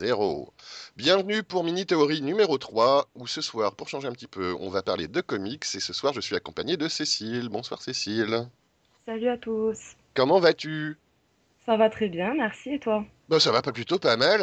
Zéro. 0.00 0.52
Bienvenue 0.96 1.42
pour 1.42 1.64
Mini 1.64 1.84
Théorie 1.84 2.22
numéro 2.22 2.56
3, 2.56 3.08
où 3.16 3.26
ce 3.26 3.40
soir, 3.40 3.74
pour 3.74 3.88
changer 3.88 4.06
un 4.06 4.12
petit 4.12 4.28
peu, 4.28 4.54
on 4.60 4.70
va 4.70 4.80
parler 4.80 5.08
de 5.08 5.20
comics, 5.20 5.64
et 5.74 5.80
ce 5.80 5.92
soir 5.92 6.12
je 6.12 6.20
suis 6.20 6.36
accompagné 6.36 6.76
de 6.76 6.86
Cécile. 6.86 7.48
Bonsoir 7.48 7.82
Cécile. 7.82 8.46
Salut 9.06 9.28
à 9.28 9.36
tous. 9.36 9.96
Comment 10.14 10.38
vas-tu? 10.38 10.96
Ça 11.68 11.76
va 11.76 11.90
très 11.90 12.08
bien, 12.08 12.32
merci. 12.32 12.70
Et 12.70 12.78
toi? 12.78 13.04
Bah 13.28 13.38
ça 13.38 13.52
va 13.52 13.60
pas 13.60 13.72
plutôt 13.72 13.98
pas 13.98 14.16
mal. 14.16 14.40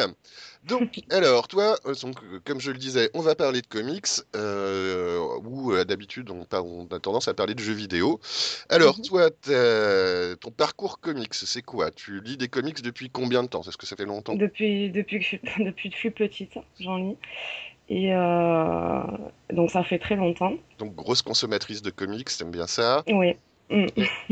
Donc, 0.64 1.02
alors, 1.10 1.48
toi, 1.48 1.76
euh, 1.88 1.96
donc, 2.04 2.18
euh, 2.22 2.40
comme 2.46 2.60
je 2.62 2.70
le 2.70 2.78
disais, 2.78 3.10
on 3.16 3.22
va 3.22 3.34
parler 3.34 3.64
de 3.64 3.66
comics, 3.66 4.06
euh, 4.36 5.18
où 5.44 5.72
euh, 5.74 5.86
d'habitude 5.86 6.30
on, 6.30 6.44
a 6.44 7.00
tendance 7.00 7.28
à 7.28 7.34
parler 7.34 7.56
de 7.56 7.62
jeux 7.62 7.74
vidéo. 7.74 8.20
Alors, 8.70 8.96
Mhm. 8.98 9.06
toi, 9.06 9.30
ton 10.40 10.52
parcours 10.52 11.00
comics, 11.00 11.34
c'est 11.34 11.64
quoi? 11.64 11.90
Tu 11.90 12.22
lis 12.22 12.38
des 12.38 12.48
comics 12.48 12.80
depuis 12.84 13.10
combien 13.10 13.42
de 13.42 13.48
temps? 13.48 13.62
Est-ce 13.62 13.78
que 13.78 13.88
ça 13.88 13.96
fait 13.96 14.06
longtemps? 14.06 14.36
Depuis, 14.36 14.92
depuis, 14.92 15.18
que 15.18 15.24
je, 15.24 15.28
suis- 15.30 15.42
depuis 15.66 15.90
que 15.90 15.96
je 15.96 16.00
suis 16.00 16.12
petite, 16.12 16.60
j'en 16.80 16.98
lis. 16.98 17.18
Et 17.90 18.12
donc 19.52 19.72
ça 19.72 19.84
fait 19.84 19.98
très 19.98 20.16
longtemps. 20.16 20.54
Donc, 20.78 20.94
grosse 20.94 21.24
consommatrice 21.24 21.82
de 21.82 21.90
comics, 21.90 22.30
t'aimes 22.38 22.52
bien 22.52 22.68
ça? 22.68 23.04
Oui. 23.08 23.34
Mm. 23.70 23.86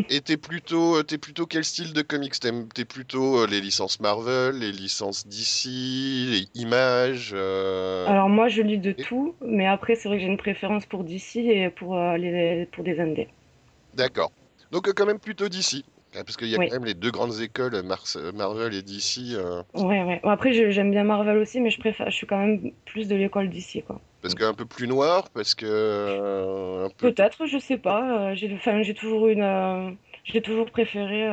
Et 0.09 0.21
t'es 0.21 0.37
plutôt, 0.37 0.97
euh, 0.97 1.03
t'es 1.03 1.17
plutôt 1.17 1.45
quel 1.47 1.63
style 1.63 1.93
de 1.93 2.01
comics? 2.01 2.39
T'aimes, 2.39 2.67
t'es 2.69 2.85
plutôt 2.85 3.39
euh, 3.39 3.47
les 3.47 3.61
licences 3.61 3.99
Marvel, 3.99 4.59
les 4.59 4.71
licences 4.71 5.25
DC, 5.25 5.69
les 5.69 6.45
images. 6.53 7.31
euh, 7.33 8.07
Alors 8.07 8.29
moi 8.29 8.47
je 8.47 8.61
lis 8.61 8.77
de 8.77 8.91
et- 8.91 8.95
tout, 8.95 9.35
mais 9.41 9.65
après 9.65 9.95
c'est 9.95 10.07
vrai 10.09 10.17
que 10.17 10.23
j'ai 10.23 10.29
une 10.29 10.37
préférence 10.37 10.85
pour 10.85 11.03
DC 11.03 11.37
et 11.39 11.69
pour, 11.69 11.97
euh, 11.97 12.17
les, 12.17 12.67
pour 12.73 12.83
des 12.83 12.99
indés. 12.99 13.27
D'accord. 13.95 14.31
Donc 14.71 14.91
quand 14.93 15.05
même 15.05 15.19
plutôt 15.19 15.49
DC. 15.49 15.83
hein, 16.15 16.23
Parce 16.25 16.37
qu'il 16.37 16.47
y 16.49 16.55
a 16.55 16.59
Oui. 16.59 16.67
quand 16.67 16.75
même 16.75 16.85
les 16.85 16.93
deux 16.93 17.11
grandes 17.11 17.39
écoles, 17.39 17.81
Mars- 17.83 18.17
Marvel 18.35 18.73
et 18.75 18.81
DC. 18.83 19.33
euh, 19.33 19.63
Ouais, 19.73 20.03
ouais. 20.03 20.19
Bon, 20.23 20.29
après 20.29 20.53
j'aime 20.71 20.91
bien 20.91 21.03
Marvel 21.03 21.37
aussi, 21.37 21.59
mais 21.59 21.69
je 21.71 21.79
préfère, 21.79 22.09
je 22.11 22.15
suis 22.15 22.27
quand 22.27 22.37
même 22.37 22.71
plus 22.85 23.07
de 23.07 23.15
l'école 23.15 23.49
DC, 23.49 23.83
quoi. 23.85 23.99
Parce 24.23 24.35
qu'un 24.35 24.53
peu 24.53 24.65
plus 24.65 24.87
noir, 24.87 25.29
parce 25.31 25.53
que 25.53 25.65
euh, 25.67 26.89
peu. 26.97 27.13
Peut-être, 27.13 27.45
je 27.45 27.57
sais 27.59 27.77
pas. 27.77 28.31
euh, 28.31 28.35
j'ai, 28.35 28.57
j'ai 28.81 28.93
toujours 28.93 29.27
une, 29.27 29.43
euh, 29.43 29.91
j'ai 30.23 30.41
toujours 30.41 30.71
préféré, 30.71 31.29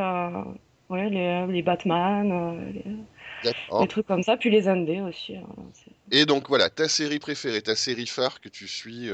ouais, 0.91 1.09
les, 1.09 1.47
les 1.47 1.63
Batman, 1.63 2.75
les, 2.75 3.89
trucs 3.89 4.07
comme 4.07 4.25
ça, 4.25 4.37
puis 4.37 4.51
les 4.51 4.67
indés 4.69 5.01
aussi. 5.01 5.37
hein, 5.37 5.47
Et 6.11 6.27
donc 6.27 6.49
voilà, 6.49 6.69
ta 6.69 6.89
série 6.89 7.21
préférée, 7.21 7.63
ta 7.63 7.77
série 7.77 8.07
phare 8.09 8.41
que 8.41 8.49
tu 8.49 8.67
suis 8.67 9.09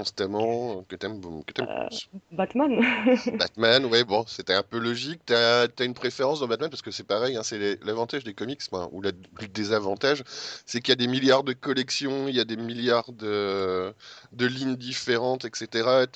constamment, 0.00 0.84
que 0.88 0.96
t'aimes, 0.96 1.20
que 1.46 1.52
t'aimes 1.52 1.68
Euh. 1.68 1.88
Batman. 2.32 2.80
Batman, 3.38 3.84
ouais, 3.86 4.04
bon, 4.04 4.24
c'était 4.26 4.54
un 4.54 4.62
peu 4.62 4.78
logique. 4.78 5.20
T'as, 5.24 5.68
t'as 5.68 5.84
une 5.84 5.94
préférence 5.94 6.40
dans 6.40 6.48
Batman 6.48 6.68
parce 6.70 6.82
que 6.82 6.90
c'est 6.90 7.06
pareil, 7.06 7.36
hein, 7.36 7.42
c'est 7.42 7.78
l'avantage 7.84 8.24
des 8.24 8.34
comics, 8.34 8.60
ou 8.92 9.00
la- 9.02 9.12
le 9.40 9.48
désavantage, 9.48 10.22
c'est 10.66 10.80
qu'il 10.80 10.90
y 10.90 10.92
a 10.92 10.96
des 10.96 11.06
milliards 11.06 11.44
de 11.44 11.52
collections, 11.52 12.28
il 12.28 12.34
y 12.36 12.40
a 12.40 12.44
des 12.44 12.56
milliards 12.56 13.12
de, 13.12 13.94
de 14.32 14.46
lignes 14.46 14.76
différentes, 14.76 15.44
etc. 15.44 16.06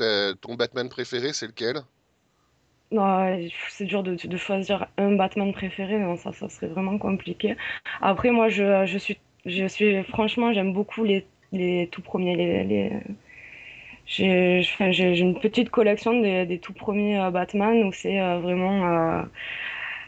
Ton 0.41 0.55
Batman 0.55 0.89
préféré, 0.89 1.33
c'est 1.33 1.47
lequel? 1.47 1.83
Non, 2.91 3.37
c'est 3.71 3.85
dur 3.87 4.03
de, 4.03 4.15
de 4.15 4.37
choisir 4.37 4.87
un 4.99 5.13
Batman 5.17 5.53
préféré, 5.53 5.99
non, 5.99 6.17
ça, 6.17 6.33
ça 6.33 6.49
serait 6.49 6.69
vraiment 6.69 6.99
compliqué. 6.99 7.57
Après, 8.01 8.31
moi, 8.31 8.49
je, 8.49 8.87
je 8.87 8.99
suis, 8.99 9.19
je 9.47 9.67
suis, 9.67 10.03
franchement, 10.05 10.53
j'aime 10.53 10.73
beaucoup 10.73 11.03
les, 11.05 11.27
les 11.53 11.89
tout 11.91 12.03
premiers. 12.03 12.37
Les, 12.37 12.65
les... 12.65 12.93
J'ai, 14.07 14.63
une 15.19 15.39
petite 15.41 15.71
collection 15.71 16.21
des, 16.21 16.47
des 16.47 16.59
tout 16.59 16.73
premiers 16.75 17.19
euh, 17.19 17.31
Batman 17.31 17.85
où 17.85 17.93
c'est 17.93 18.21
euh, 18.21 18.39
vraiment 18.39 18.87
euh, 18.87 19.23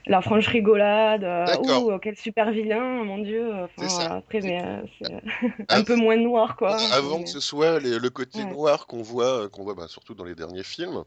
la 0.06 0.20
franche 0.20 0.48
rigolade. 0.48 1.24
euh, 1.24 1.98
quel 2.02 2.16
super 2.16 2.50
vilain, 2.50 3.04
mon 3.04 3.18
Dieu. 3.18 3.50
Enfin, 3.54 3.86
voilà. 3.88 4.14
Après, 4.16 4.40
mais 4.40 4.62
euh, 4.62 5.18
un 5.68 5.82
peu 5.82 5.96
moins 5.96 6.16
noir, 6.16 6.56
quoi. 6.56 6.76
avant 6.92 7.22
que 7.22 7.28
ce 7.28 7.40
soit 7.40 7.80
les- 7.80 7.98
le 7.98 8.10
côté 8.10 8.40
ouais. 8.40 8.50
noir 8.50 8.86
qu'on 8.86 9.02
voit, 9.02 9.48
qu'on 9.48 9.64
voit 9.64 9.74
bah, 9.74 9.88
surtout 9.88 10.14
dans 10.14 10.24
les 10.24 10.34
derniers 10.34 10.62
films. 10.64 11.02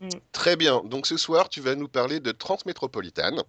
Mm, 0.00 0.08
Très 0.32 0.56
bien. 0.56 0.82
Donc 0.84 1.06
ce 1.06 1.16
soir, 1.16 1.48
tu 1.48 1.60
vas 1.60 1.74
nous 1.76 1.88
parler 1.88 2.18
de 2.20 2.32
Transmétropolitane. 2.32 3.42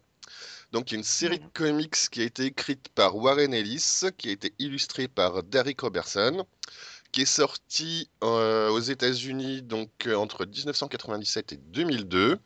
Donc, 0.71 0.91
une 0.91 1.03
série 1.03 1.37
de 1.37 1.45
comics 1.53 1.95
qui 2.11 2.21
a 2.21 2.23
été 2.23 2.45
écrite 2.45 2.89
par 2.95 3.15
Warren 3.15 3.53
Ellis, 3.53 4.05
qui 4.17 4.29
a 4.29 4.31
été 4.31 4.53
illustrée 4.57 5.07
par 5.07 5.43
Derek 5.43 5.79
Robertson, 5.81 6.47
qui 7.13 7.21
est 7.21 7.25
sortie 7.25 8.09
euh, 8.23 8.69
aux 8.69 8.79
États-Unis 8.81 9.61
donc 9.61 9.91
euh, 10.07 10.15
entre 10.15 10.45
1997 10.45 11.53
et 11.53 11.57
2002, 11.57 12.39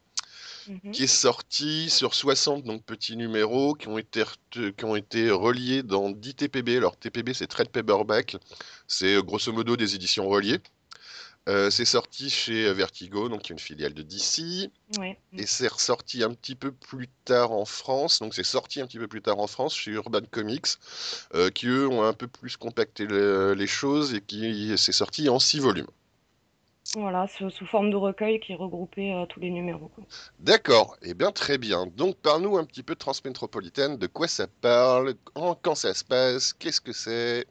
Mhm. 0.68 0.92
qui 0.92 1.04
est 1.04 1.08
sortie 1.08 1.90
sur 1.90 2.14
60 2.14 2.66
donc 2.66 2.84
petits 2.84 3.16
numéros 3.16 3.74
qui 3.74 3.88
ont 3.88 3.98
été 3.98 4.24
ret- 4.24 4.74
qui 4.78 4.84
ont 4.86 4.98
été 4.98 5.32
reliés 5.32 5.82
dans 5.82 6.10
10 6.12 6.36
TPB. 6.36 6.78
Alors 6.78 6.98
TPB 6.98 7.34
c'est 7.34 7.48
Trade 7.48 7.70
Paperback, 7.70 8.36
c'est 8.88 9.16
euh, 9.16 9.22
grosso 9.22 9.54
modo 9.54 9.78
des 9.78 9.96
éditions 9.96 10.28
reliées. 10.28 10.60
Euh, 11.48 11.70
c'est 11.70 11.86
sorti 11.86 12.30
chez 12.30 12.72
Vertigo, 12.74 13.30
donc 13.30 13.42
qui 13.44 13.52
est 13.52 13.56
une 13.56 13.60
filiale 13.60 13.94
de 13.94 14.02
DC. 14.02 14.70
Ouais. 15.00 15.18
Et 15.38 15.46
c'est 15.46 15.68
ressorti 15.68 16.24
un 16.24 16.34
petit 16.34 16.56
peu 16.56 16.72
plus 16.72 17.08
tard 17.26 17.52
en 17.52 17.66
France, 17.66 18.20
donc 18.20 18.34
c'est 18.34 18.44
sorti 18.44 18.82
un 18.82 18.88
petit 18.88 18.98
peu 18.98 19.08
plus 19.08 19.22
tard 19.22 19.40
en 19.40 19.48
France 19.48 19.76
chez 19.76 19.92
Urban 19.92 20.22
Comics, 20.32 20.68
euh, 21.36 21.50
qui 21.50 21.68
eux 21.68 21.88
ont 21.88 22.04
un 22.04 22.14
peu 22.14 22.28
plus 22.28 22.58
compacté 22.58 23.06
le- 23.06 23.54
les 23.54 23.68
choses 23.68 24.14
et 24.14 24.22
qui 24.22 24.76
c'est 24.78 24.92
sorti 24.92 25.30
en 25.30 25.40
six 25.40 25.60
volumes. 25.60 25.88
Voilà, 26.96 27.28
sous, 27.28 27.50
sous 27.50 27.66
forme 27.66 27.92
de 27.92 27.96
recueil 27.96 28.40
qui 28.40 28.56
regroupait 28.56 29.14
euh, 29.14 29.26
tous 29.26 29.40
les 29.40 29.52
numéros. 29.52 29.92
D'accord, 30.40 30.98
eh 31.02 31.14
bien 31.14 31.32
très 31.32 31.58
bien. 31.58 31.86
Donc 31.86 32.16
parle-nous 32.18 32.58
un 32.58 32.64
petit 32.66 32.82
peu 32.84 32.94
de 32.94 33.00
Transmétropolitaine, 33.00 33.98
de 33.98 34.08
quoi 34.08 34.28
ça 34.28 34.48
parle, 34.62 35.14
quand, 35.34 35.56
quand 35.62 35.76
ça 35.76 35.94
se 35.94 36.04
passe, 36.04 36.54
qu'est-ce 36.54 36.82
que 36.82 36.94
c'est? 36.94 37.46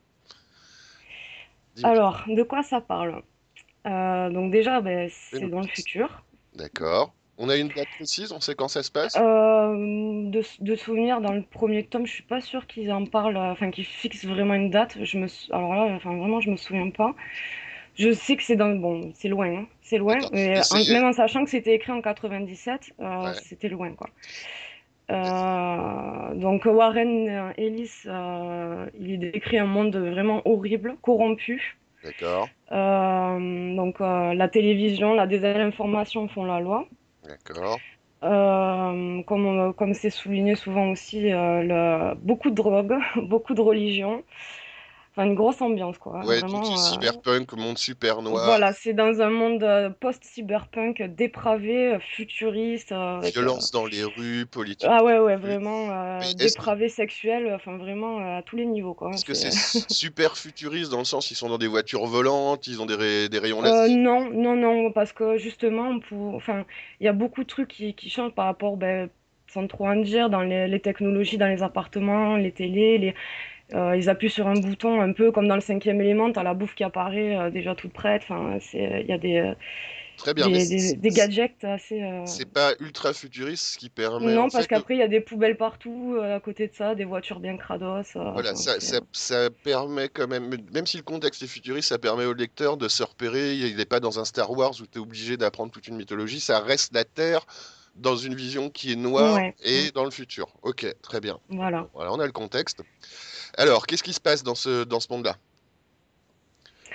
Alors, 1.83 2.25
de 2.27 2.43
quoi 2.43 2.63
ça 2.63 2.81
parle? 2.81 3.23
Euh, 3.87 4.31
donc 4.31 4.51
déjà, 4.51 4.81
ben, 4.81 5.09
c'est 5.11 5.49
dans 5.49 5.61
le 5.61 5.67
futur. 5.67 6.23
D'accord. 6.55 7.13
On 7.39 7.49
a 7.51 7.57
une 7.57 7.69
date 7.69 7.89
précise, 7.91 8.33
on 8.33 8.41
sait 8.41 8.55
quand 8.55 8.69
ça 8.69 8.83
se 8.83 8.91
passe? 8.91 9.15
Euh, 9.17 10.31
de, 10.31 10.43
de 10.61 10.75
souvenir, 10.75 11.21
dans 11.21 11.35
le 11.35 11.43
premier 11.43 11.85
tome, 11.85 12.07
je 12.07 12.13
suis 12.13 12.23
pas 12.23 12.41
sûre 12.41 12.67
qu'ils 12.67 12.91
en 12.93 13.05
parlent, 13.05 13.37
euh, 13.37 13.53
enfin 13.53 13.71
qu'ils 13.71 13.85
fixent 13.85 14.25
vraiment 14.25 14.55
une 14.55 14.71
date. 14.71 14.97
Je 15.03 15.19
me, 15.19 15.27
alors 15.53 15.75
là, 15.75 15.83
enfin 15.95 16.17
vraiment, 16.17 16.41
je 16.41 16.51
me 16.51 16.57
souviens 16.57 16.91
pas. 16.91 17.15
Je 17.95 18.13
sais 18.13 18.37
que 18.37 18.43
c'est 18.43 18.57
dans, 18.57 18.75
bon, 18.75 19.11
c'est 19.15 19.29
loin, 19.29 19.49
hein, 19.55 19.67
c'est 19.83 19.99
loin, 19.99 20.17
mais 20.33 20.61
en- 20.71 20.85
même 20.93 21.05
en 21.05 21.13
sachant 21.13 21.45
que 21.45 21.51
c'était 21.51 21.75
écrit 21.75 21.93
en 21.93 22.01
97, 22.01 22.93
euh, 23.01 23.25
Ouais. 23.27 23.33
c'était 23.43 23.69
loin, 23.69 23.93
quoi. 23.93 24.09
Euh, 25.11 26.35
donc 26.35 26.65
Warren 26.65 27.53
Ellis, 27.57 27.93
il 28.99 29.19
décrit 29.19 29.59
un 29.59 29.67
monde 29.67 29.97
vraiment 29.97 30.43
horrible, 30.47 30.97
corrompu. 31.03 31.77
D'accord, 32.07 32.49
Euh, 32.73 33.75
donc 33.77 34.01
euh, 34.01 34.35
la 34.35 34.49
télévision, 34.49 35.15
la 35.15 35.27
désinformation 35.27 36.29
font 36.29 36.45
la 36.45 36.61
loi. 36.61 36.89
d'accord. 37.23 37.83
Euh, 38.25 39.23
comme 39.25 39.75
comme 39.75 39.93
c'est 39.95 40.11
souligné 40.11 40.55
souvent 40.57 40.91
aussi, 40.91 41.33
euh, 41.33 41.63
le- 41.63 42.15
beaucoup 42.17 42.51
de 42.51 42.55
drogue, 42.55 42.95
beaucoup 43.23 43.55
de 43.55 43.61
religion, 43.61 44.25
enfin 45.17 45.27
une 45.27 45.35
grosse 45.35 45.63
ambiance 45.63 45.99
quoi. 45.99 46.27
Ouais, 46.27 46.43
Vraiment, 46.43 46.75
c'est 46.75 46.77
euh, 46.79 47.13
cyberpunk, 47.15 47.53
monde 47.55 47.79
super 47.79 48.21
noir, 48.21 48.59
voilà, 48.59 48.73
c'est 48.73 48.93
dans 48.95 49.21
un 49.23 49.31
monde 49.31 49.63
euh, 49.63 49.91
post-cyberpunk 49.91 51.03
dépravé, 51.03 51.95
euh, 51.95 51.99
futuriste, 52.01 52.93
avec 52.93 53.43
euh, 53.43 53.53
violence 53.53 53.71
dans 53.71 53.85
les 53.87 54.05
rues, 54.05 54.47
politique 54.47 54.91
ah 54.91 55.03
ouais 55.05 55.19
ouais 55.19 55.37
vraiment 55.37 55.91
que 56.19 56.27
dépravé 56.35 56.89
sexuel, 56.89 57.53
enfin 57.55 57.77
vraiment 57.79 58.19
à 58.39 58.43
tous 58.43 58.57
les 58.57 58.67
niveaux 58.67 58.95
quoi. 58.95 59.17
Est-ce 59.17 59.25
que 59.25 59.35
C'est 59.35 59.51
super 59.89 60.37
futuriste 60.39 60.93
dans 60.93 60.99
le 61.01 61.05
sens 61.05 61.31
ils 61.33 61.35
sont 61.35 61.49
dans 61.49 61.59
des 61.59 61.67
voitures 61.67 62.07
volantes, 62.07 62.69
ils 62.69 62.81
ont 62.81 62.87
des, 62.87 62.95
ray- 62.95 63.29
des 63.29 63.39
rayons 63.41 63.61
laser? 63.61 63.89
non, 63.89 64.31
non, 64.31 64.57
non, 64.57 64.93
parce 64.93 65.13
que 65.13 65.39
justement, 65.39 65.99
pour, 66.01 66.35
enfin, 66.35 66.67
il 67.01 67.05
y 67.07 67.09
a 67.09 67.13
beaucoup 67.13 67.43
de 67.43 67.49
trucs 67.49 67.69
qui, 67.69 67.95
qui 67.95 68.11
changent 68.11 68.35
par 68.35 68.45
rapport, 68.47 68.77
ben, 68.77 69.09
sans 69.49 69.67
trop 69.67 69.87
en 69.89 69.97
dire, 69.97 70.29
dans 70.31 70.43
les, 70.43 70.69
les 70.69 70.81
technologies, 70.81 71.39
dans 71.39 71.47
les 71.49 71.63
appartements, 71.63 72.37
les 72.37 72.53
télés, 72.53 72.99
les, 72.99 73.15
euh, 73.75 73.97
ils 73.97 74.09
appuient 74.09 74.31
sur 74.31 74.47
un 74.47 74.55
bouton 74.55 75.01
un 75.01 75.13
peu 75.13 75.33
comme 75.33 75.49
dans 75.49 75.55
le 75.55 75.61
cinquième 75.61 76.01
élément, 76.01 76.31
t'as 76.33 76.43
la 76.43 76.55
bouffe 76.55 76.75
qui 76.75 76.85
apparaît 76.85 77.37
euh, 77.37 77.51
déjà 77.51 77.75
toute 77.75 77.93
prête, 77.93 78.23
enfin, 78.25 78.59
c'est, 78.61 79.01
il 79.03 79.07
y 79.07 79.13
a 79.13 79.19
des, 79.19 79.39
euh, 79.39 79.55
Très 80.17 80.33
bien, 80.33 80.49
mais 80.49 80.67
des, 80.67 81.11
gadgets 81.11 81.63
assez... 81.63 82.03
euh, 82.03 82.25
c'est 82.25 82.51
pas 82.51 82.73
ultra 82.81 83.13
futuriste, 83.13 83.75
ce 83.75 83.79
qui 83.79 83.91
permet 83.91 84.35
Non, 84.35 84.49
parce 84.49 84.67
qu'après, 84.67 84.95
il 84.95 84.99
y 84.99 85.03
a 85.03 85.09
des 85.09 85.21
poubelles 85.21 85.57
partout, 85.57 86.17
euh, 86.17 86.37
à 86.37 86.41
côté 86.41 86.69
de 86.69 86.75
ça, 86.75 86.95
des 86.95 87.05
voitures 87.05 87.39
bien 87.39 87.57
crados, 87.57 88.17
euh, 88.17 88.31
voilà, 88.33 88.55
ça, 88.55 88.81
ça, 88.81 89.01
ça 89.13 89.51
permet 89.63 90.09
quand 90.09 90.27
même, 90.27 90.57
même 90.73 90.87
si 90.87 90.97
le 90.97 91.03
contexte 91.03 91.43
est 91.43 91.47
futuriste, 91.47 91.91
ça 91.91 91.99
permet 91.99 92.25
au 92.25 92.33
lecteur 92.33 92.77
de 92.79 92.89
se 92.89 93.03
repérer. 93.03 93.55
Il 93.55 93.77
n'est 93.77 93.85
pas 93.85 94.01
dans 94.01 94.19
un 94.19 94.25
Star 94.25 94.51
Wars 94.51 94.73
où 94.81 94.87
tu 94.87 94.99
es 94.99 95.01
obligé 95.01 95.37
d'apprendre 95.37 95.71
toute 95.71 95.87
une 95.87 95.97
mythologie, 95.97 96.41
ça 96.41 96.61
reste 96.61 96.95
la 96.95 97.05
Terre 97.05 97.47
dans 97.97 98.17
une 98.17 98.35
vision 98.35 98.71
qui 98.71 98.93
est 98.93 98.97
noire 98.97 99.37
Ouais, 99.37 99.55
et 99.65 99.91
dans 99.93 100.05
le 100.05 100.11
futur. 100.11 100.49
Ok, 100.63 100.87
très 101.03 101.21
bien. 101.21 101.39
voilà. 101.49 101.87
Voilà, 101.95 102.13
on 102.13 102.21
a 102.21 102.27
le 102.27 102.33
contexte. 102.33 102.83
Alors, 103.57 103.87
qu'est-ce 103.87 104.03
qui 104.03 104.13
se 104.13 104.21
passe 104.21 104.43
dans 104.43 104.55
ce, 104.55 104.85
dans 104.85 105.01
ce 105.01 105.09
monde-là? 105.11 105.37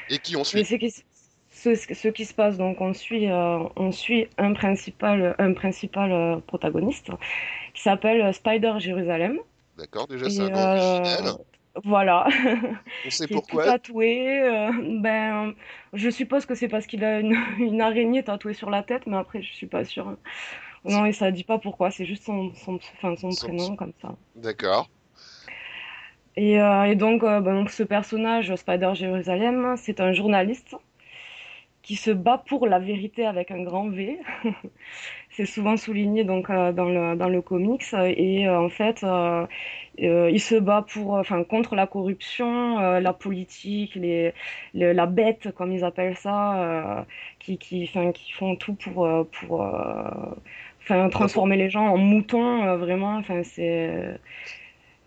Et 0.10 0.20
qui 0.20 0.36
on 0.36 0.44
suit? 0.44 0.64
ce, 0.66 1.76
ce 1.76 2.08
qui 2.08 2.26
se 2.26 2.34
passe, 2.34 2.58
donc 2.58 2.82
on 2.82 2.94
suit, 2.94 3.30
euh, 3.30 3.60
on 3.76 3.92
suit 3.92 4.28
un 4.38 4.54
principal, 4.54 5.36
un 5.38 5.54
principal 5.54 6.12
euh, 6.12 6.38
protagoniste 6.40 7.12
qui 7.74 7.82
s'appelle 7.82 8.34
Spider 8.34 8.74
Jérusalem. 8.80 9.40
D'accord, 9.78 10.08
déjà 10.08 10.30
c'est 10.30 10.42
un 10.42 10.50
nom 10.50 10.58
euh, 10.58 11.32
voilà, 11.86 12.28
On 13.06 13.10
sait 13.10 13.28
qui 13.28 13.34
est 13.34 13.36
tout 13.38 13.42
pourquoi. 13.42 13.64
tatoué. 13.64 14.42
euh, 14.44 14.72
ben, 15.00 15.54
je 15.94 16.10
suppose 16.10 16.46
que 16.46 16.54
c'est 16.54 16.68
parce 16.68 16.86
qu'il 16.86 17.04
a 17.06 17.20
une, 17.20 17.34
une 17.60 17.80
araignée 17.80 18.24
tatouée 18.24 18.54
sur 18.54 18.70
la 18.70 18.84
tête, 18.84 19.04
mais 19.08 19.16
après, 19.18 19.42
je 19.42 19.54
suis 19.54 19.68
pas 19.68 19.86
sûre. 19.86 20.18
Non, 20.86 21.06
et 21.06 21.14
ça 21.14 21.32
dit 21.32 21.44
pas 21.44 21.60
pourquoi, 21.60 21.92
c'est 21.92 22.06
juste 22.06 22.24
son, 22.24 22.52
son, 22.56 22.76
enfin, 22.98 23.16
son 23.16 23.32
son- 23.32 23.48
prénom 23.48 23.76
comme 23.76 23.94
ça. 24.02 24.16
D'accord. 24.36 24.90
Et, 26.38 26.60
euh, 26.62 26.84
et 26.86 26.96
donc, 26.96 27.24
euh, 27.24 27.42
ben, 27.42 27.54
donc, 27.56 27.70
ce 27.70 27.84
personnage, 27.84 28.56
Spider 28.56 28.92
Jérusalem, 28.96 29.76
c'est 29.78 30.00
un 30.00 30.14
journaliste 30.14 30.76
qui 31.82 31.96
se 31.96 32.12
bat 32.12 32.38
pour 32.38 32.68
la 32.68 32.78
vérité 32.80 33.26
avec 33.26 33.50
un 33.50 33.64
grand 33.64 33.90
V. 33.90 34.20
C'est 35.32 35.46
souvent 35.48 35.78
souligné 35.78 36.24
donc 36.26 36.50
euh, 36.50 36.72
dans 36.74 36.86
le 36.90 37.16
dans 37.16 37.30
le 37.30 37.42
comics 37.42 37.86
et 37.94 38.50
en 38.50 38.70
fait 38.70 39.06
il 39.98 40.40
se 40.42 40.56
bat 40.56 40.86
pour 40.88 41.14
enfin 41.14 41.44
contre 41.44 41.76
la 41.76 41.88
corruption, 41.88 42.78
la 43.00 43.14
politique, 43.14 43.96
les, 43.96 44.34
le- 44.74 44.92
la 44.94 45.06
bête 45.06 45.52
comme 45.56 45.72
ils 45.72 45.84
appellent 45.84 46.18
ça, 46.18 47.06
qui 47.40 47.58
qui 47.58 47.90
qui 48.14 48.32
font 48.34 48.56
tout 48.56 48.74
pour 48.76 49.08
pour 49.32 49.64
enfin 50.84 51.10
transformer 51.10 51.58
les 51.58 51.70
gens 51.70 51.88
en 51.88 51.98
moutons 51.98 52.64
euh, 52.66 52.78
vraiment 52.78 53.16
enfin 53.18 53.44
c'est 53.44 54.20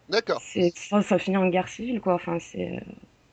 D'accord. 0.08 0.42
c'est 0.52 0.72
ça 0.76 1.02
ça 1.02 1.18
finit 1.18 1.36
en 1.36 1.48
guerre 1.48 1.68
civile 1.68 2.00
quoi 2.00 2.14
enfin 2.14 2.38
c'est 2.38 2.80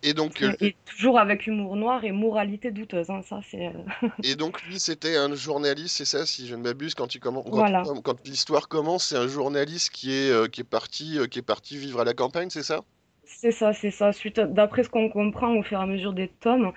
Et 0.03 0.13
donc, 0.13 0.41
euh, 0.43 0.55
et 0.61 0.77
toujours 0.85 1.19
avec 1.19 1.47
humour 1.47 1.75
noir 1.75 2.03
et 2.05 2.11
moralité 2.11 2.71
douteuse 2.71 3.09
hein, 3.09 3.21
ça 3.23 3.41
c'est 3.49 3.67
euh, 3.67 3.71
et 4.23 4.35
donc 4.35 4.61
lui, 4.63 4.79
c'était 4.79 5.15
un 5.17 5.33
journaliste, 5.35 5.97
c'est 5.97 6.05
ça, 6.05 6.25
si 6.25 6.47
je 6.47 6.55
ne 6.55 6.61
m'abuse, 6.63 6.95
quand 6.95 7.13
il 7.15 7.19
commen- 7.21 7.49
quand, 7.51 7.63
voilà 7.63 7.83
quand- 7.83 8.01
quand 8.01 8.27
l'histoire 8.27 8.67
commence, 8.67 9.07
c'est 9.07 9.17
un 9.17 9.27
journaliste 9.27 9.89
qui 9.91 10.11
est, 10.13 10.31
euh, 10.31 10.47
qui 10.47 10.61
est 10.61 10.63
parti, 10.63 11.17
euh, 11.19 11.27
qui 11.27 11.39
est 11.39 11.41
parti 11.44 11.77
vivre 11.77 11.99
à 12.01 12.03
la 12.05 12.13
campagne, 12.15 12.49
c'est 12.49 12.63
ça? 12.63 12.83
C'est 13.23 13.51
ça, 13.51 13.73
c'est 13.73 13.91
ça. 13.91 14.11
Suite, 14.13 14.39
d'après 14.39 14.83
ce 14.83 14.89
qu'on 14.89 15.09
comprend 15.09 15.55
au 15.55 15.63
fur 15.63 15.79
et 15.79 15.83
à 15.83 15.85
mesure 15.85 16.13
des 16.13 16.27
tomes, 16.27 16.71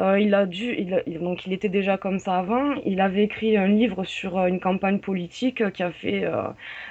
euh, 0.00 0.18
il 0.18 0.34
a 0.34 0.44
dû, 0.44 0.76
donc 1.20 1.46
il 1.46 1.52
était 1.52 1.68
déjà 1.68 1.96
comme 1.96 2.18
ça 2.18 2.38
avant. 2.38 2.74
Il 2.84 3.00
avait 3.00 3.22
écrit 3.22 3.56
un 3.56 3.68
livre 3.68 4.02
sur 4.04 4.38
euh, 4.38 4.46
une 4.46 4.58
campagne 4.58 4.98
politique 4.98 5.60
euh, 5.60 5.70
qui 5.70 5.84
a 5.84 5.92
fait 5.92 6.24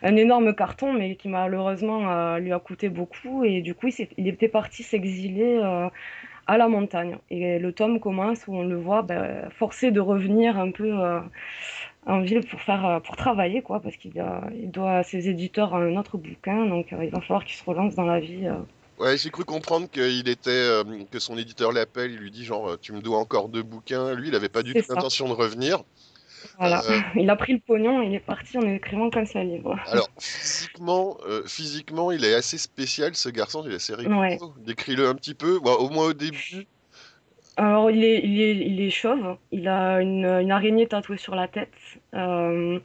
un 0.04 0.16
énorme 0.16 0.56
carton, 0.56 0.94
mais 0.94 1.16
qui 1.16 1.28
malheureusement 1.28 2.38
lui 2.38 2.54
a 2.54 2.60
coûté 2.60 2.90
beaucoup. 2.90 3.44
Et 3.44 3.62
du 3.62 3.76
coup, 3.76 3.88
il, 4.18 4.28
était 4.28 4.48
parti 4.48 4.84
s'exiler 4.84 5.60
à 6.48 6.58
la 6.58 6.68
montagne. 6.68 7.18
Et 7.30 7.60
le 7.60 7.72
tome 7.74 8.00
commence 8.00 8.48
où 8.48 8.56
on 8.56 8.64
le 8.64 8.76
voit 8.78 9.02
ben, 9.02 9.50
forcé 9.52 9.92
de 9.92 10.00
revenir 10.00 10.60
un 10.60 10.72
peu 10.72 10.94
en 12.06 12.22
ville 12.22 12.42
pour 13.06 13.16
travailler, 13.18 13.62
quoi, 13.62 13.82
parce 13.82 13.98
qu'il 13.98 14.14
doit 14.72 14.98
à 14.98 15.04
ses 15.04 15.30
éditeurs 15.30 15.76
un 15.76 15.96
autre 15.98 16.18
bouquin. 16.18 16.66
Donc 16.68 16.88
il 16.92 17.10
va 17.10 17.22
falloir 17.22 17.44
qu'il 17.46 17.56
se 17.56 17.64
relance 17.64 17.96
dans 17.96 18.06
la 18.06 18.20
vie. 18.20 18.50
Ouais, 19.04 19.18
j'ai 19.18 19.30
cru 19.32 19.44
comprendre 19.46 19.90
qu'il 19.90 20.28
était, 20.30 20.50
euh, 20.50 21.06
que 21.12 21.20
son 21.20 21.38
éditeur 21.38 21.72
l'appelle, 21.74 22.12
il 22.12 22.18
lui 22.20 22.32
dit 22.32 22.46
genre, 22.46 22.70
euh, 22.72 22.78
tu 22.78 22.94
me 22.94 23.02
dois 23.02 23.20
encore 23.20 23.50
deux 23.50 23.62
bouquins. 23.64 24.14
Lui, 24.16 24.30
il 24.30 24.36
avait 24.36 24.50
pas 24.50 24.64
du 24.64 24.76
tout 24.76 24.84
ça. 24.84 24.94
l'intention 24.94 25.28
de 25.28 25.34
revenir. 25.34 25.84
Voilà, 26.58 26.84
Euh, 26.86 27.00
il 27.16 27.30
a 27.30 27.36
pris 27.36 27.54
le 27.54 27.60
pognon 27.60 28.02
et 28.02 28.08
il 28.08 28.16
est 28.16 28.20
parti 28.20 28.58
en 28.58 28.62
écrivant 28.68 29.10
qu'un 29.10 29.26
seul 29.26 29.48
livre. 29.48 29.76
alors, 29.86 30.10
physiquement, 30.20 31.18
euh, 31.26 31.46
physiquement, 31.48 32.12
il 32.12 32.24
est 32.26 32.34
assez 32.34 32.58
spécial, 32.58 33.16
ce 33.16 33.30
garçon, 33.30 33.64
il 33.66 33.72
est 33.72 33.76
assez 33.76 33.96
Ouais. 34.06 34.40
rigolo. 34.40 34.54
Décris-le 34.60 35.08
un 35.08 35.16
petit 35.16 35.36
peu, 35.36 35.60
Bon, 35.60 35.74
au 35.76 35.90
moins 35.90 36.08
au 36.08 36.14
début. 36.14 36.68
Alors, 37.56 37.92
il 37.92 38.04
est, 38.04 38.20
il 38.24 38.42
est, 38.42 38.56
il 38.58 38.82
est 38.82 38.90
chauve, 38.90 39.38
il 39.52 39.68
a 39.68 40.02
une, 40.02 40.26
une 40.26 40.52
araignée 40.52 40.88
tatouée 40.88 41.18
sur 41.18 41.36
la 41.36 41.48
tête. 41.48 41.72
Euh, 42.16 42.80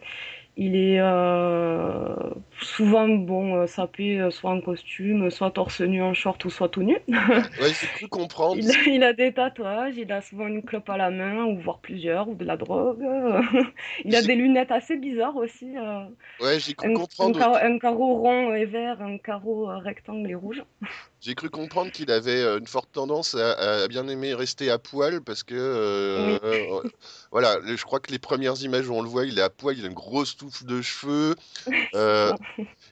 il 0.58 0.76
est 0.76 1.00
euh, 1.00 2.14
souvent, 2.60 3.08
bon, 3.08 3.54
euh, 3.56 3.66
sapé, 3.66 4.20
euh, 4.20 4.30
soit 4.30 4.50
en 4.50 4.60
costume, 4.60 5.30
soit 5.30 5.50
torse 5.52 5.80
nu 5.80 6.02
en 6.02 6.12
short 6.14 6.44
ou 6.44 6.50
soit 6.50 6.68
tout 6.68 6.82
nu. 6.82 6.98
Ouais, 7.08 7.72
j'ai 7.80 7.86
cru 7.86 8.08
comprendre. 8.08 8.56
Il, 8.60 8.70
a- 8.70 8.82
il 8.96 9.02
a 9.04 9.12
des 9.12 9.32
tatouages, 9.32 9.96
il 9.96 10.10
a 10.12 10.20
souvent 10.20 10.46
une 10.48 10.62
clope 10.62 10.88
à 10.90 10.96
la 10.96 11.10
main, 11.10 11.44
ou 11.46 11.58
voire 11.58 11.78
plusieurs, 11.78 12.28
ou 12.28 12.34
de 12.34 12.44
la 12.44 12.56
drogue. 12.56 13.02
Il 14.04 14.14
a 14.16 14.22
des 14.22 14.34
lunettes 14.34 14.70
assez 14.72 14.96
bizarres 14.96 15.36
aussi. 15.36 15.76
euh, 15.76 16.04
Ouais, 16.40 16.58
j'ai 16.60 16.74
cru 16.74 16.86
un, 16.88 16.90
un, 16.90 16.94
comprendre. 16.96 17.40
un 17.42 17.78
carreau 17.78 18.16
rond 18.16 18.54
et 18.54 18.64
vert, 18.64 19.00
un 19.02 19.18
carreau 19.18 19.66
rectangle 19.66 20.30
et 20.30 20.34
rouge. 20.34 20.64
J'ai 21.20 21.34
cru 21.34 21.50
comprendre 21.50 21.90
qu'il 21.90 22.12
avait 22.12 22.42
euh, 22.42 22.58
une 22.58 22.66
forte 22.66 22.92
tendance 22.92 23.34
à, 23.34 23.82
à 23.82 23.88
bien 23.88 24.06
aimer 24.06 24.34
rester 24.34 24.70
à 24.70 24.78
poil 24.78 25.20
parce 25.20 25.42
que 25.42 25.54
euh, 25.56 26.38
Oui, 26.42 26.48
euh, 26.84 26.90
voilà, 27.32 27.58
je 27.64 27.82
crois 27.82 27.98
que 27.98 28.12
les 28.12 28.20
premières 28.20 28.62
images 28.62 28.88
où 28.88 28.94
on 28.94 29.02
le 29.02 29.08
voit, 29.08 29.24
il 29.24 29.38
est 29.38 29.42
à 29.42 29.50
poil, 29.50 29.76
il 29.76 29.84
a 29.84 29.88
une 29.88 29.94
grosse 29.94 30.36
touffe 30.36 30.64
de 30.64 30.80
cheveux, 30.80 31.34
euh, 31.94 32.32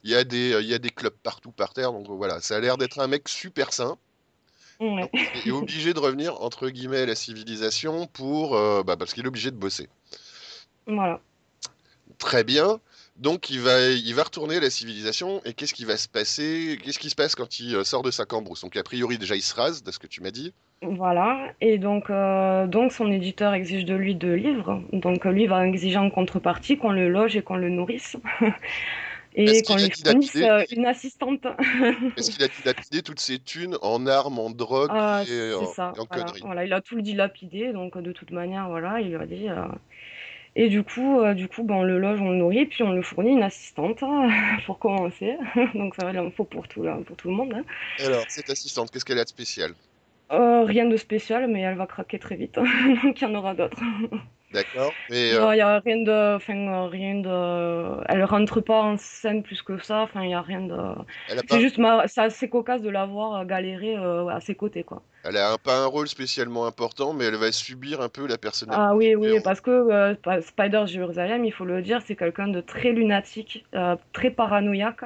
il 0.03 0.11
y 0.11 0.15
a 0.15 0.25
des 0.25 0.59
il 0.61 0.67
y 0.67 0.75
a 0.75 0.79
des 0.79 0.91
clubs 0.91 1.15
partout 1.23 1.53
par 1.53 1.73
terre, 1.73 1.93
donc 1.93 2.09
voilà, 2.09 2.41
ça 2.41 2.57
a 2.57 2.61
l'air 2.61 2.77
d'être 2.79 2.99
un 2.99 3.07
mec 3.07 3.29
super 3.29 3.73
sain. 3.73 3.97
Donc, 4.79 5.11
il 5.35 5.49
est 5.49 5.53
obligé 5.53 5.95
de 5.95 5.99
revenir 6.01 6.43
entre 6.43 6.69
guillemets 6.69 7.01
à 7.01 7.07
la 7.07 7.15
civilisation 7.15 8.07
pour 8.09 8.51
bah, 8.85 8.97
parce 8.97 9.15
qu'il 9.15 9.25
est 9.25 9.29
obligé 9.29 9.51
de 9.51 9.57
bosser. 9.57 9.89
Voilà. 10.87 11.21
Très 12.19 12.45
bien. 12.45 12.81
Donc 13.19 13.51
il 13.51 13.61
va 13.61 13.91
il 13.91 14.15
va 14.15 14.23
retourner 14.25 14.57
à 14.57 14.61
la 14.61 14.71
civilisation 14.71 15.41
et 15.45 15.55
qu'est-ce 15.55 15.75
qui 15.75 15.85
va 15.85 15.97
se 15.97 16.09
passer? 16.09 16.79
Qu'est-ce 16.83 16.99
qui 16.99 17.11
se 17.11 17.15
passe 17.15 17.35
quand 17.35 17.59
il 17.61 17.75
euh, 17.75 17.85
sort 17.85 18.03
de 18.03 18.11
sa 18.11 18.27
cambrousse? 18.27 18.61
Donc 18.63 18.77
a 18.77 18.83
priori 18.83 19.19
déjà 19.19 19.37
il 19.37 19.43
se 19.43 19.55
rase, 19.55 19.83
de 19.83 19.91
ce 19.91 19.99
que 19.99 20.07
tu 20.07 20.23
m'as 20.23 20.31
dit. 20.31 20.55
Voilà. 20.83 21.53
Et 21.61 21.79
donc, 21.79 22.11
euh, 22.11 22.67
donc 22.67 22.93
son 22.93 23.11
éditeur 23.11 23.55
exige 23.55 23.85
de 23.87 23.95
lui 23.95 24.15
deux 24.15 24.35
livres. 24.35 24.83
Donc 24.93 25.25
euh, 25.27 25.31
lui 25.33 25.47
va 25.47 25.67
exiger 25.67 25.97
en 25.99 26.11
contrepartie 26.11 26.77
qu'on 26.77 26.93
le 26.93 27.09
loge 27.09 27.35
et 27.37 27.43
qu'on 27.43 27.57
le 27.57 27.71
nourrisse. 27.71 28.17
Et 29.39 29.63
qu'on 29.63 29.77
lui 29.77 29.91
fournisse 29.91 30.33
dilapidé, 30.35 30.45
euh, 30.45 30.65
une 30.71 30.87
assistante. 30.87 31.47
est-ce 32.17 32.31
qu'il 32.31 32.43
a 32.43 32.49
dilapidé 32.49 33.03
toutes 33.03 33.21
ses 33.21 33.39
thunes 33.39 33.77
en 33.83 34.07
armes, 34.07 34.39
en 34.39 34.51
drogue 34.51 34.91
Ah, 34.93 35.25
et 35.29 35.53
en, 35.55 35.65
ça. 35.65 35.93
et 35.95 36.01
en 36.01 36.07
Voilà. 36.09 36.25
conneries? 36.25 36.41
Voilà. 36.41 36.65
Il 36.65 36.73
a 36.73 36.81
tout 36.81 37.01
dilapidé. 37.03 37.73
Donc 37.73 37.97
euh, 37.97 38.01
de 38.03 38.13
toute 38.13 38.31
manière, 38.31 38.69
voilà, 38.69 39.01
il 39.01 39.09
lui 39.09 39.17
a 39.17 39.27
dit. 39.27 39.49
euh, 39.49 39.67
Et 40.59 40.71
du 40.71 40.83
coup, 40.83 41.21
euh, 41.21 41.35
du 41.35 41.49
coup, 41.49 41.65
ben, 41.65 41.75
on 41.75 41.83
le 41.83 41.99
loge, 41.99 42.19
on 42.23 42.31
le 42.31 42.37
nourrit, 42.37 42.65
puis 42.65 42.83
on 42.83 42.93
lui 42.93 43.03
fournit 43.03 43.33
une 43.33 43.43
assistante 43.43 44.01
pour 44.67 44.79
commencer. 44.79 45.37
Donc 45.75 45.95
ça 45.95 46.11
va, 46.11 46.23
en 46.23 46.31
faut 46.31 46.45
pour 46.45 46.67
tout, 46.67 46.83
là, 46.83 46.99
pour 47.07 47.15
tout 47.15 47.29
le 47.29 47.35
monde. 47.35 47.53
hein. 47.55 47.65
Alors, 48.05 48.25
cette 48.29 48.49
assistante, 48.49 48.91
qu'est-ce 48.91 49.05
qu'elle 49.05 49.19
a 49.19 49.25
de 49.25 49.29
spécial? 49.29 49.73
Euh, 50.33 50.65
rien 50.65 50.87
de 50.87 50.97
spécial, 50.97 51.47
mais 51.47 51.61
elle 51.61 51.77
va 51.77 51.87
craquer 51.87 52.19
très 52.19 52.37
vite. 52.37 52.55
Donc 53.05 53.21
il 53.21 53.23
y 53.23 53.27
en 53.27 53.35
aura 53.35 53.55
d'autres. 53.55 53.83
D'accord? 54.57 54.97
Mais 55.09 55.33
euh, 55.35 55.41
Non, 55.41 55.53
il 55.53 55.59
y 55.59 55.61
a 55.61 55.79
rien 55.81 55.99
de, 56.03 56.37
enfin, 56.37 56.89
rien 56.89 57.17
de, 57.21 58.03
elle 58.09 58.25
rentre 58.25 58.61
pas 58.61 58.81
en 58.83 58.97
scène 58.97 59.43
plus 59.43 59.63
que 59.63 59.79
ça. 59.79 60.03
Enfin, 60.03 60.23
il 60.25 60.31
y 60.31 60.35
a 60.35 60.43
rien 60.43 60.63
de. 60.63 60.77
C'est 61.49 61.61
juste, 61.61 61.79
ma... 61.79 62.07
c'est 62.09 62.21
assez 62.23 62.49
cocasse 62.49 62.83
de 62.83 62.91
la 62.91 63.07
voir 63.07 63.35
euh, 63.41 63.45
galérer 63.45 63.97
euh, 63.97 64.29
à 64.29 64.41
ses 64.41 64.55
côtés, 64.57 64.85
quoi. 64.85 65.03
elle 65.25 65.37
a 65.37 65.53
un- 65.53 65.59
pas 65.59 65.77
un 65.83 65.87
rôle 65.87 66.09
spécialement 66.09 66.65
important, 66.67 67.13
mais 67.13 67.25
elle 67.27 67.37
va 67.37 67.53
subir 67.53 68.01
un 68.01 68.09
peu 68.09 68.27
la 68.27 68.39
personnalité 68.39 68.83
Ah 68.83 68.95
oui, 68.97 69.15
oui, 69.15 69.41
parce 69.41 69.61
que 69.61 69.71
euh, 69.71 70.15
Spider 70.43 70.85
Jérusalem, 70.87 71.45
il 71.45 71.53
faut 71.53 71.65
le 71.65 71.83
dire, 71.83 72.03
c'est 72.03 72.17
quelqu'un 72.17 72.49
de 72.49 72.61
très 72.61 72.93
lunatique, 72.93 73.65
euh, 73.75 73.97
très 74.13 74.31
paranoïaque, 74.31 75.05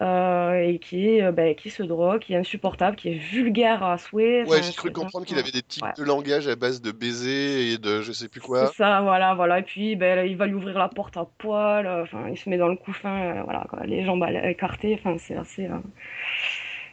euh, 0.00 0.54
et 0.62 0.78
qui 0.78 1.08
est, 1.08 1.22
euh, 1.22 1.32
ben, 1.32 1.54
qui 1.54 1.68
se 1.70 1.82
drogue, 1.82 2.20
qui 2.20 2.32
est 2.32 2.36
insupportable, 2.36 2.96
qui 2.96 3.10
est 3.10 3.18
vulgaire 3.18 3.82
à 3.82 3.98
souhait. 3.98 4.44
Ouais, 4.48 4.62
j'ai 4.62 4.72
cru 4.72 4.88
c'est 4.88 4.92
comprendre 4.94 5.26
qu'il 5.26 5.38
avait 5.38 5.50
des 5.50 5.62
tics 5.62 5.84
ouais. 5.84 5.92
de 5.98 6.04
langage 6.04 6.48
à 6.48 6.56
base 6.56 6.80
de 6.80 6.90
baisers 6.90 7.72
et 7.72 7.78
de 7.78 8.00
je 8.00 8.12
sais 8.12 8.28
plus 8.28 8.40
C'est 8.40 8.46
quoi. 8.46 8.66
ça, 8.72 9.02
voilà, 9.02 9.34
voilà. 9.34 9.58
Et 9.58 9.62
puis, 9.62 9.96
ben, 9.96 10.26
il 10.26 10.36
va 10.36 10.46
lui 10.46 10.54
ouvrir 10.54 10.78
la 10.78 10.88
porte 10.88 11.16
à 11.16 11.26
poil. 11.38 11.86
euh, 11.86 12.02
Enfin, 12.02 12.28
il 12.30 12.36
se 12.38 12.48
met 12.48 12.56
dans 12.56 12.68
le 12.68 12.76
couffin, 12.76 13.42
voilà, 13.44 13.66
quoi, 13.68 13.84
les 13.84 14.04
jambes 14.04 14.22
à- 14.22 14.48
écartées. 14.50 14.94
Enfin, 14.98 15.16
c'est 15.18 15.36
assez. 15.36 15.66
euh, 15.66 15.78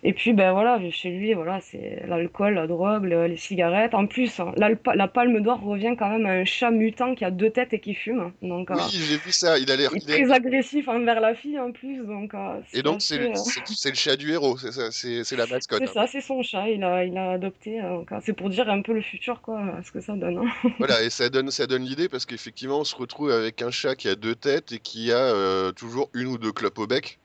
Et 0.07 0.13
puis, 0.13 0.31
ben 0.31 0.53
voilà, 0.53 0.79
chez 0.89 1.09
lui, 1.09 1.33
voilà, 1.33 1.59
c'est 1.59 2.01
l'alcool, 2.07 2.53
la 2.53 2.65
drogue, 2.65 3.03
le- 3.03 3.27
les 3.27 3.35
cigarettes. 3.35 3.93
En 3.93 4.07
plus, 4.07 4.39
hein, 4.39 4.53
l'alpa- 4.55 4.95
la 4.95 5.09
palme 5.09 5.41
d'or 5.41 5.59
revient 5.61 5.95
quand 5.99 6.09
même 6.09 6.25
à 6.25 6.29
un 6.29 6.45
chat 6.45 6.71
mutant 6.71 7.13
qui 7.13 7.25
a 7.25 7.31
deux 7.31 7.49
têtes 7.49 7.73
et 7.73 7.79
qui 7.81 7.93
fume. 7.93 8.31
Donc, 8.41 8.71
euh, 8.71 8.75
Oui, 8.75 8.83
j'ai 8.89 9.17
vu 9.17 9.31
ça. 9.33 9.57
Il 9.59 9.69
a 9.69 9.75
l'air, 9.75 9.89
il 9.93 10.09
est 10.09 10.23
très 10.25 10.31
agressif 10.31 10.87
envers 10.87 11.19
la 11.19 11.35
fille 11.35 11.59
en 11.59 11.73
plus. 11.73 11.97
Donc, 12.05 12.33
euh, 12.33 12.61
et 12.73 12.81
donc 12.83 13.01
c'est 13.01 13.15
assez. 13.15 13.23
le, 13.29 13.35
euh, 13.35 13.73
c'est 13.75 13.89
le 13.89 13.95
chat 13.95 14.15
du 14.15 14.31
héros, 14.31 14.57
c'est 14.57 14.71
ça, 14.71 14.91
c'est 14.91 15.35
la 15.35 15.45
mascotte 15.51 15.79
C'est 15.79 15.85
peu. 15.87 15.91
ça, 15.91 16.07
c'est 16.07 16.21
son 16.21 16.41
chat. 16.41 16.69
Il 16.69 16.83
a, 16.85 17.03
il 17.03 17.17
a 17.17 17.31
adopté. 17.31 17.81
c'est 18.23 18.33
pour 18.33 18.49
dire 18.49 18.69
un 18.69 18.81
peu 18.81 18.93
le 18.93 19.01
futur, 19.01 19.41
quoi, 19.41 19.61
ce 19.83 19.91
que 19.91 19.99
ça 19.99 20.13
donne. 20.15 20.37
hein. 20.37 20.69
Voilà, 20.79 21.03
et 21.03 21.09
ça 21.09 21.27
donne, 21.27 21.51
ça 21.51 21.67
donne 21.67 21.83
l'idée 21.83 22.07
parce 22.07 22.25
qu'effectivement, 22.25 22.79
on 22.79 22.83
se 22.85 22.95
retrouve 22.95 23.31
avec 23.31 23.61
un 23.61 23.71
chat 23.71 23.95
qui 23.97 24.07
a 24.07 24.15
deux 24.15 24.35
têtes 24.35 24.71
et 24.71 24.79
qui 24.79 25.11
a 25.11 25.17
euh, 25.17 25.71
toujours 25.73 26.09
une 26.13 26.27
ou 26.27 26.37
deux 26.37 26.53
clopes 26.53 26.79
au 26.79 26.87
bec. 26.87 27.19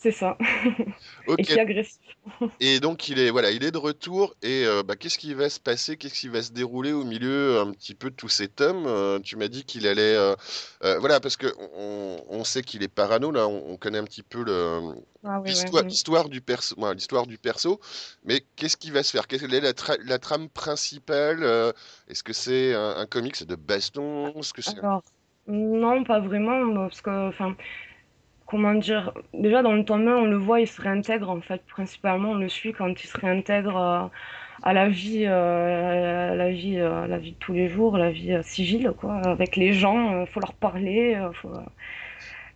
C'est 0.00 0.12
ça. 0.12 0.38
Et 1.38 1.42
qui 1.42 1.52
est 1.52 1.60
agressif. 1.60 2.00
et 2.60 2.78
donc 2.80 3.08
il 3.08 3.18
est, 3.18 3.30
voilà, 3.30 3.50
il 3.50 3.64
est 3.64 3.72
de 3.72 3.78
retour 3.78 4.34
et 4.42 4.64
euh, 4.64 4.82
bah, 4.84 4.94
qu'est-ce 4.96 5.18
qui 5.18 5.34
va 5.34 5.48
se 5.48 5.58
passer, 5.60 5.96
qu'est-ce 5.96 6.20
qui 6.20 6.28
va 6.28 6.40
se 6.40 6.52
dérouler 6.52 6.92
au 6.92 7.04
milieu 7.04 7.58
un 7.60 7.72
petit 7.72 7.94
peu 7.94 8.10
de 8.10 8.14
tous 8.14 8.28
ces 8.28 8.48
tomes? 8.48 8.86
Euh, 8.86 9.18
tu 9.20 9.36
m'as 9.36 9.48
dit 9.48 9.64
qu'il 9.64 9.86
allait, 9.88 10.14
euh, 10.16 10.34
voilà, 11.00 11.18
parce 11.20 11.36
que 11.36 11.46
on, 11.74 12.16
on 12.28 12.44
sait 12.44 12.62
qu'il 12.62 12.82
est 12.84 12.88
parano 12.88 13.32
là, 13.32 13.48
on, 13.48 13.72
on 13.72 13.76
connaît 13.76 13.98
un 13.98 14.04
petit 14.04 14.22
peu 14.22 14.44
le 14.44 14.80
Ah 15.24 15.40
oui, 15.40 15.50
l'histoire, 15.50 16.28
du 16.28 16.40
perso, 16.40 16.74
ouais, 16.78 16.94
l'histoire 16.94 17.26
du 17.26 17.38
perso, 17.38 17.80
mais 18.24 18.44
qu'est-ce 18.56 18.76
qui 18.76 18.90
va 18.92 19.02
se 19.02 19.10
faire? 19.10 19.26
Quelle 19.26 19.52
est 19.52 19.60
la, 19.60 19.72
tra- 19.72 20.00
la 20.04 20.18
trame 20.18 20.48
principale? 20.48 21.44
est-ce 22.08 22.22
que 22.22 22.32
c'est 22.32 22.72
un, 22.74 22.96
un 22.98 23.06
comics 23.06 23.44
de 23.44 23.56
baston? 23.56 24.32
Est-ce 24.38 24.52
que 24.52 24.62
c'est 24.62 24.76
non, 25.46 26.04
pas 26.04 26.20
vraiment, 26.20 26.74
parce 26.74 27.00
que, 27.00 27.28
enfin, 27.28 27.56
comment 28.48 28.74
dire, 28.74 29.12
déjà 29.34 29.62
dans 29.62 29.74
le 29.74 29.84
tome 29.84 30.08
1, 30.08 30.16
on 30.16 30.24
le 30.24 30.36
voit, 30.36 30.60
il 30.60 30.66
se 30.66 30.80
réintègre 30.80 31.30
en 31.30 31.40
fait, 31.40 31.62
principalement, 31.66 32.30
on 32.30 32.34
le 32.34 32.48
suit 32.48 32.72
quand 32.72 32.88
il 32.88 33.06
se 33.06 33.18
réintègre 33.18 33.76
euh, 33.76 34.08
à 34.62 34.72
la 34.72 34.88
vie, 34.88 35.24
euh, 35.26 36.34
la 36.34 36.50
vie, 36.50 36.78
euh, 36.78 37.06
la 37.06 37.18
vie 37.18 37.32
de 37.32 37.36
tous 37.36 37.52
les 37.52 37.68
jours, 37.68 37.98
la 37.98 38.10
vie 38.10 38.38
civile, 38.42 38.92
quoi, 38.96 39.16
avec 39.26 39.56
les 39.56 39.74
gens, 39.74 40.22
il 40.22 40.26
faut 40.26 40.40
leur 40.40 40.54
parler, 40.54 41.16
faut... 41.34 41.52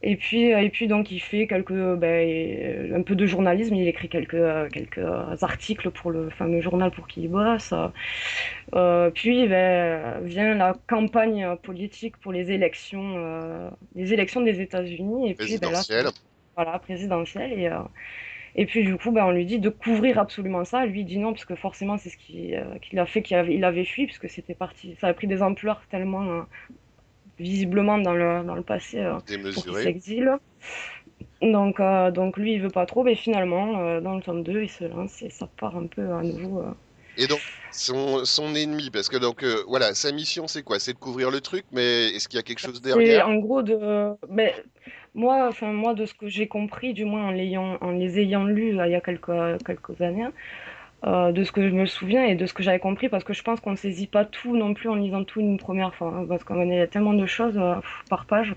Et 0.04 0.16
puis, 0.16 0.46
et 0.46 0.68
puis 0.70 0.88
donc 0.88 1.12
il 1.12 1.20
fait 1.20 1.46
quelques, 1.46 1.72
ben, 1.72 2.92
un 2.92 3.02
peu 3.02 3.14
de 3.14 3.24
journalisme. 3.24 3.74
Il 3.76 3.86
écrit 3.86 4.08
quelques, 4.08 4.72
quelques 4.72 5.42
articles 5.42 5.90
pour 5.90 6.10
le 6.10 6.28
fameux 6.30 6.60
journal 6.60 6.90
pour 6.90 7.06
qui 7.06 7.22
il 7.22 7.28
bosse. 7.28 7.72
Euh, 8.74 9.10
puis 9.10 9.46
ben, 9.46 10.20
vient 10.24 10.54
la 10.54 10.74
campagne 10.88 11.56
politique 11.62 12.16
pour 12.16 12.32
les 12.32 12.50
élections, 12.50 13.14
euh, 13.16 13.70
les 13.94 14.12
élections 14.12 14.40
des 14.40 14.60
États-Unis. 14.60 15.30
Et 15.30 15.34
puis 15.34 15.58
ben, 15.58 15.70
là, 15.70 15.82
voilà, 16.56 16.78
présidentielle. 16.80 17.52
Et, 17.52 17.68
euh, 17.68 17.78
et 18.56 18.66
puis 18.66 18.84
du 18.84 18.96
coup, 18.96 19.12
ben, 19.12 19.24
on 19.24 19.30
lui 19.30 19.46
dit 19.46 19.60
de 19.60 19.68
couvrir 19.68 20.18
absolument 20.18 20.64
ça. 20.64 20.84
Lui 20.84 21.00
il 21.00 21.04
dit 21.04 21.18
non 21.18 21.32
parce 21.32 21.44
que 21.44 21.54
forcément 21.54 21.96
c'est 21.96 22.10
ce 22.10 22.16
qui, 22.16 22.56
euh, 22.56 22.64
qui 22.80 22.98
a 22.98 23.06
fait 23.06 23.22
qu'il 23.22 23.36
avait, 23.36 23.54
il 23.54 23.64
avait 23.64 23.84
fui 23.84 24.06
puisque 24.06 24.28
c'était 24.28 24.54
parti, 24.54 24.96
ça 25.00 25.06
a 25.06 25.14
pris 25.14 25.28
des 25.28 25.42
ampleurs 25.42 25.82
tellement 25.90 26.44
visiblement 27.42 27.98
dans 27.98 28.14
le, 28.14 28.42
dans 28.44 28.54
le 28.54 28.62
passé 28.62 28.98
euh, 28.98 29.18
pour 29.54 29.64
qu'il 29.64 29.74
s'exile. 29.74 30.38
Donc, 31.42 31.80
euh, 31.80 32.10
donc 32.10 32.36
lui, 32.36 32.54
il 32.54 32.62
veut 32.62 32.70
pas 32.70 32.86
trop, 32.86 33.02
mais 33.02 33.16
finalement, 33.16 33.80
euh, 33.80 34.00
dans 34.00 34.14
le 34.14 34.22
tome 34.22 34.42
2, 34.42 34.62
il 34.62 34.68
se 34.70 34.84
lance 34.84 35.22
et 35.22 35.30
ça 35.30 35.48
part 35.58 35.76
un 35.76 35.86
peu 35.86 36.12
à 36.12 36.22
nouveau. 36.22 36.64
Et 37.18 37.26
donc, 37.26 37.40
son, 37.72 38.24
son, 38.24 38.54
ennemi, 38.54 38.90
parce 38.90 39.08
que 39.08 39.18
donc 39.18 39.44
voilà, 39.68 39.92
sa 39.92 40.12
mission 40.12 40.46
c'est 40.46 40.62
quoi? 40.62 40.78
C'est 40.78 40.94
de 40.94 40.98
couvrir 40.98 41.30
le 41.30 41.42
truc, 41.42 41.66
mais 41.70 42.08
est-ce 42.08 42.26
qu'il 42.26 42.38
y 42.38 42.40
a 42.40 42.42
quelque 42.42 42.60
chose 42.60 42.80
derrière? 42.80 43.28
En 43.28 43.34
gros, 43.34 43.62
de, 43.62 44.14
mais, 44.30 44.54
moi, 45.14 45.46
enfin 45.48 45.72
moi, 45.72 45.92
de 45.92 46.06
ce 46.06 46.14
que 46.14 46.28
j'ai 46.28 46.48
compris, 46.48 46.94
du 46.94 47.04
moins 47.04 47.28
en, 47.28 47.76
en 47.80 47.90
les 47.90 48.18
ayant 48.18 48.44
lus 48.44 48.70
il 48.70 48.90
y 48.90 48.94
a 48.94 49.00
quelques, 49.02 49.62
quelques 49.66 50.00
années, 50.00 50.28
euh, 51.04 51.32
de 51.32 51.42
ce 51.44 51.52
que 51.52 51.68
je 51.68 51.74
me 51.74 51.86
souviens 51.86 52.24
et 52.24 52.34
de 52.34 52.46
ce 52.46 52.54
que 52.54 52.62
j'avais 52.62 52.78
compris, 52.78 53.08
parce 53.08 53.24
que 53.24 53.32
je 53.32 53.42
pense 53.42 53.60
qu'on 53.60 53.72
ne 53.72 53.76
saisit 53.76 54.06
pas 54.06 54.24
tout 54.24 54.56
non 54.56 54.74
plus 54.74 54.88
en 54.88 54.94
lisant 54.94 55.24
tout 55.24 55.40
une 55.40 55.58
première 55.58 55.94
fois, 55.94 56.14
hein, 56.16 56.26
parce 56.28 56.44
qu'il 56.44 56.56
y 56.56 56.80
a 56.80 56.86
tellement 56.86 57.14
de 57.14 57.26
choses 57.26 57.58
euh, 57.58 57.74
par 58.08 58.26
page. 58.26 58.54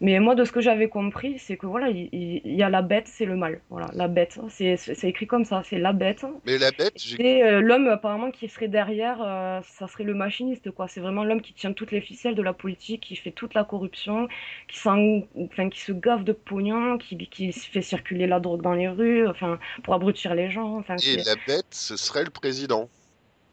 Mais 0.00 0.18
moi, 0.18 0.34
de 0.34 0.44
ce 0.44 0.52
que 0.52 0.60
j'avais 0.62 0.88
compris, 0.88 1.38
c'est 1.38 1.58
que 1.58 1.66
voilà, 1.66 1.90
il, 1.90 2.08
il, 2.12 2.54
y 2.54 2.62
a 2.62 2.70
la 2.70 2.80
bête, 2.80 3.06
c'est 3.06 3.26
le 3.26 3.36
mal. 3.36 3.60
Voilà, 3.68 3.90
la 3.92 4.08
bête, 4.08 4.38
c'est 4.48 5.04
écrit 5.04 5.26
comme 5.26 5.44
ça, 5.44 5.62
c'est 5.68 5.78
la 5.78 5.92
bête. 5.92 6.24
Mais 6.46 6.56
la 6.56 6.70
bête, 6.70 6.94
c'est 6.96 7.42
euh, 7.42 7.60
l'homme 7.60 7.86
apparemment 7.88 8.30
qui 8.30 8.48
serait 8.48 8.68
derrière, 8.68 9.18
euh, 9.22 9.60
ça 9.62 9.88
serait 9.88 10.04
le 10.04 10.14
machiniste, 10.14 10.70
quoi. 10.70 10.88
C'est 10.88 11.00
vraiment 11.00 11.22
l'homme 11.22 11.42
qui 11.42 11.52
tient 11.52 11.74
toutes 11.74 11.92
les 11.92 12.00
ficelles 12.00 12.34
de 12.34 12.42
la 12.42 12.54
politique, 12.54 13.02
qui 13.02 13.16
fait 13.16 13.30
toute 13.30 13.52
la 13.52 13.64
corruption, 13.64 14.26
qui, 14.68 14.78
enfin, 14.78 15.68
qui 15.68 15.80
se 15.80 15.92
gaffe 15.92 16.24
de 16.24 16.32
pognon, 16.32 16.96
qui, 16.96 17.18
qui 17.28 17.52
fait 17.52 17.82
circuler 17.82 18.26
la 18.26 18.40
drogue 18.40 18.62
dans 18.62 18.74
les 18.74 18.88
rues, 18.88 19.28
enfin, 19.28 19.58
pour 19.84 19.92
abrutir 19.92 20.34
les 20.34 20.50
gens. 20.50 20.78
Enfin, 20.78 20.96
Et 20.96 21.16
la 21.16 21.34
bête, 21.46 21.66
ce 21.70 21.96
serait 21.96 22.24
le 22.24 22.30
président. 22.30 22.88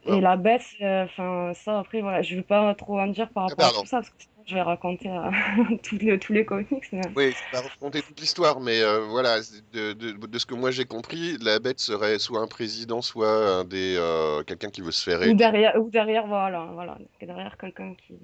Et 0.06 0.22
la 0.22 0.38
bête, 0.38 0.64
enfin, 0.82 1.52
ça 1.54 1.80
après, 1.80 2.02
voilà, 2.02 2.22
je 2.22 2.36
veux 2.36 2.42
pas 2.42 2.74
trop 2.76 3.00
en 3.00 3.08
dire 3.08 3.30
par 3.30 3.46
ah, 3.46 3.48
rapport 3.50 3.80
à 3.80 3.82
tout 3.82 3.88
ça, 3.88 3.98
parce 3.98 4.10
que 4.10 4.16
je 4.48 4.56
vais 4.56 4.62
raconter 4.62 5.10
euh, 5.10 5.30
tous, 5.84 5.98
les, 5.98 6.18
tous 6.18 6.34
les 6.34 6.46
comics. 6.46 6.72
Mais... 6.92 7.02
Oui, 7.16 7.32
je 7.32 7.58
vais 7.58 7.68
raconter 7.68 8.02
toute 8.02 8.20
l'histoire, 8.20 8.60
mais 8.62 8.82
euh, 8.82 9.02
voilà, 9.02 9.40
de, 9.74 9.94
de, 9.94 10.12
de, 10.12 10.40
ce 10.40 10.46
que 10.46 10.56
moi 10.56 10.72
j'ai 10.72 10.86
compris, 10.86 11.38
la 11.42 11.60
bête 11.60 11.80
serait 11.80 12.18
soit 12.18 12.40
un 12.40 12.48
président, 12.48 13.02
soit 13.02 13.30
un 13.30 13.66
des 13.66 13.96
euh, 13.98 14.44
quelqu'un 14.44 14.70
qui 14.70 14.82
veut 14.82 14.92
se 14.92 15.04
faire 15.04 15.22
aider. 15.22 15.34
Ou 15.34 15.36
derrière, 15.36 15.76
ou 15.80 15.90
derrière 15.90 16.26
voilà, 16.28 16.70
voilà, 16.74 16.98
derrière 17.22 17.58
quelqu'un 17.58 17.94
qui. 17.96 18.16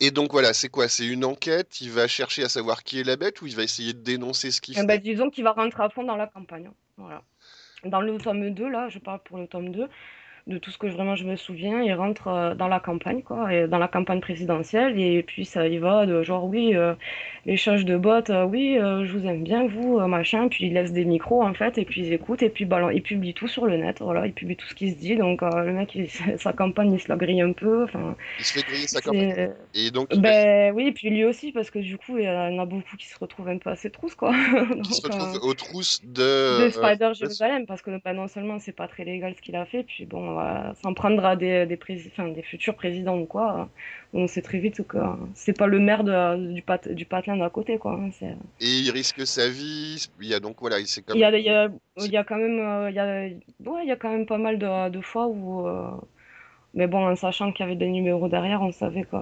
Et 0.00 0.10
donc 0.10 0.32
voilà, 0.32 0.52
c'est 0.52 0.68
quoi? 0.68 0.88
C'est 0.88 1.06
une 1.06 1.24
enquête? 1.24 1.80
Il 1.80 1.90
va 1.90 2.08
chercher 2.08 2.42
à 2.42 2.48
savoir 2.48 2.82
qui 2.82 3.00
est 3.00 3.04
la 3.04 3.16
bête 3.16 3.40
ou 3.40 3.46
il 3.46 3.56
va 3.56 3.62
essayer 3.62 3.94
de 3.94 4.00
dénoncer 4.00 4.50
ce 4.50 4.60
qu'il 4.60 4.74
eh 4.76 4.80
fait 4.80 4.86
ben, 4.86 5.00
Disons 5.00 5.30
qu'il 5.30 5.44
va 5.44 5.52
rentrer 5.52 5.82
à 5.82 5.88
fond 5.88 6.02
dans 6.02 6.16
la 6.16 6.26
campagne. 6.26 6.70
Voilà. 6.98 7.22
Dans 7.84 8.00
le 8.00 8.18
tome 8.18 8.50
2, 8.50 8.68
là, 8.68 8.88
je 8.88 8.98
parle 8.98 9.20
pour 9.20 9.38
le 9.38 9.46
tome 9.46 9.70
2, 9.70 9.88
de 10.48 10.56
tout 10.56 10.70
ce 10.70 10.78
que 10.78 10.86
vraiment 10.86 11.14
je 11.14 11.24
me 11.24 11.36
souviens, 11.36 11.82
il 11.82 11.92
rentre 11.92 12.28
euh, 12.28 12.54
dans 12.54 12.68
la 12.68 12.80
campagne, 12.80 13.22
quoi, 13.22 13.52
et 13.52 13.68
dans 13.68 13.78
la 13.78 13.86
campagne 13.86 14.20
présidentielle, 14.20 14.98
et 14.98 15.22
puis 15.22 15.44
ça 15.44 15.68
y 15.68 15.76
va 15.76 16.06
de 16.06 16.22
genre, 16.22 16.46
oui, 16.46 16.74
euh, 16.74 16.94
échange 17.44 17.84
de 17.84 17.98
bottes, 17.98 18.30
euh, 18.30 18.44
oui, 18.44 18.78
euh, 18.78 19.04
je 19.04 19.12
vous 19.12 19.26
aime 19.26 19.44
bien, 19.44 19.66
vous, 19.66 20.00
machin, 20.06 20.48
puis 20.48 20.66
il 20.66 20.72
laisse 20.72 20.92
des 20.92 21.04
micros, 21.04 21.42
en 21.42 21.52
fait, 21.52 21.76
et 21.76 21.84
puis 21.84 22.00
ils 22.00 22.12
écoutent, 22.14 22.42
et 22.42 22.48
puis 22.48 22.64
bah, 22.64 22.90
il 22.92 23.02
publie 23.02 23.34
tout 23.34 23.46
sur 23.46 23.66
le 23.66 23.76
net, 23.76 23.98
voilà, 24.00 24.26
il 24.26 24.32
publie 24.32 24.56
tout 24.56 24.66
ce 24.66 24.74
qui 24.74 24.90
se 24.90 24.96
dit, 24.96 25.16
donc 25.16 25.42
le 25.42 25.72
mec, 25.72 25.94
il, 25.94 26.08
sa 26.38 26.54
campagne, 26.54 26.94
il 26.94 27.00
se 27.00 27.10
la 27.10 27.16
grille 27.16 27.42
un 27.42 27.52
peu, 27.52 27.84
enfin... 27.84 28.16
Il 28.38 28.44
se 28.44 28.54
fait 28.54 28.66
griller 28.66 28.86
sa 28.86 29.02
campagne, 29.02 29.50
et 29.74 29.90
donc... 29.90 30.16
Ben 30.16 30.72
oui, 30.74 30.86
et 30.86 30.92
puis 30.92 31.10
lui 31.10 31.26
aussi, 31.26 31.52
parce 31.52 31.70
que 31.70 31.78
du 31.78 31.98
coup, 31.98 32.16
il 32.16 32.24
y 32.24 32.28
en 32.28 32.58
a 32.58 32.64
beaucoup 32.64 32.96
qui 32.96 33.06
se 33.06 33.18
retrouvent 33.18 33.48
un 33.48 33.58
peu 33.58 33.68
à 33.68 33.76
ses 33.76 33.90
trousses, 33.90 34.14
quoi. 34.14 34.30
donc, 34.70 34.86
se 34.86 35.02
retrouvent 35.02 35.40
aux 35.42 35.54
trousses 35.54 36.00
de... 36.02 36.64
De 36.64 36.70
Spider 36.70 37.12
Jérusalem, 37.12 37.66
parce 37.66 37.82
que 37.82 38.00
bah, 38.02 38.14
non 38.14 38.28
seulement 38.28 38.58
c'est 38.58 38.72
pas 38.72 38.88
très 38.88 39.04
légal 39.04 39.34
ce 39.36 39.42
qu'il 39.42 39.56
a 39.56 39.66
fait, 39.66 39.82
puis 39.82 40.06
bon 40.06 40.37
s'en 40.82 40.94
prendre 40.94 41.24
à 41.24 41.36
des, 41.36 41.66
des, 41.66 41.76
des 41.76 42.42
futurs 42.42 42.74
présidents 42.74 43.18
ou 43.18 43.26
quoi, 43.26 43.68
on 44.14 44.26
sait 44.26 44.42
très 44.42 44.58
vite 44.58 44.86
que 44.86 44.98
c'est 45.34 45.56
pas 45.56 45.66
le 45.66 45.78
maire 45.78 46.04
de, 46.04 46.52
du, 46.52 46.62
pat, 46.62 46.88
du 46.88 47.04
patelin 47.04 47.36
d'à 47.36 47.50
côté. 47.50 47.78
Quoi. 47.78 48.00
Hein, 48.00 48.10
Et 48.60 48.66
il 48.66 48.90
risque 48.90 49.26
sa 49.26 49.48
vie. 49.48 50.08
Il 50.20 50.28
y 50.28 50.34
a 50.34 50.40
donc 50.40 50.56
voilà, 50.60 50.78
il 50.78 50.86
quand 51.06 51.14
même. 51.14 51.34
Il 51.34 51.44
y 51.44 51.50
a, 51.50 51.68
il 51.98 52.12
y 52.12 52.16
a, 52.16 52.24
quand 52.24 52.36
même, 52.36 52.58
euh, 52.58 52.90
il 52.90 52.96
y 52.96 52.98
a, 52.98 53.70
ouais, 53.70 53.82
il 53.82 53.88
y 53.88 53.92
a 53.92 53.96
quand 53.96 54.10
même 54.10 54.26
pas 54.26 54.38
mal 54.38 54.58
de, 54.58 54.88
de 54.88 55.00
fois 55.00 55.26
où. 55.26 55.66
Euh, 55.66 55.90
mais 56.74 56.86
bon, 56.86 57.06
en 57.06 57.16
sachant 57.16 57.52
qu'il 57.52 57.64
y 57.64 57.68
avait 57.68 57.76
des 57.76 57.88
numéros 57.88 58.28
derrière, 58.28 58.62
on 58.62 58.72
savait 58.72 59.04
que 59.04 59.16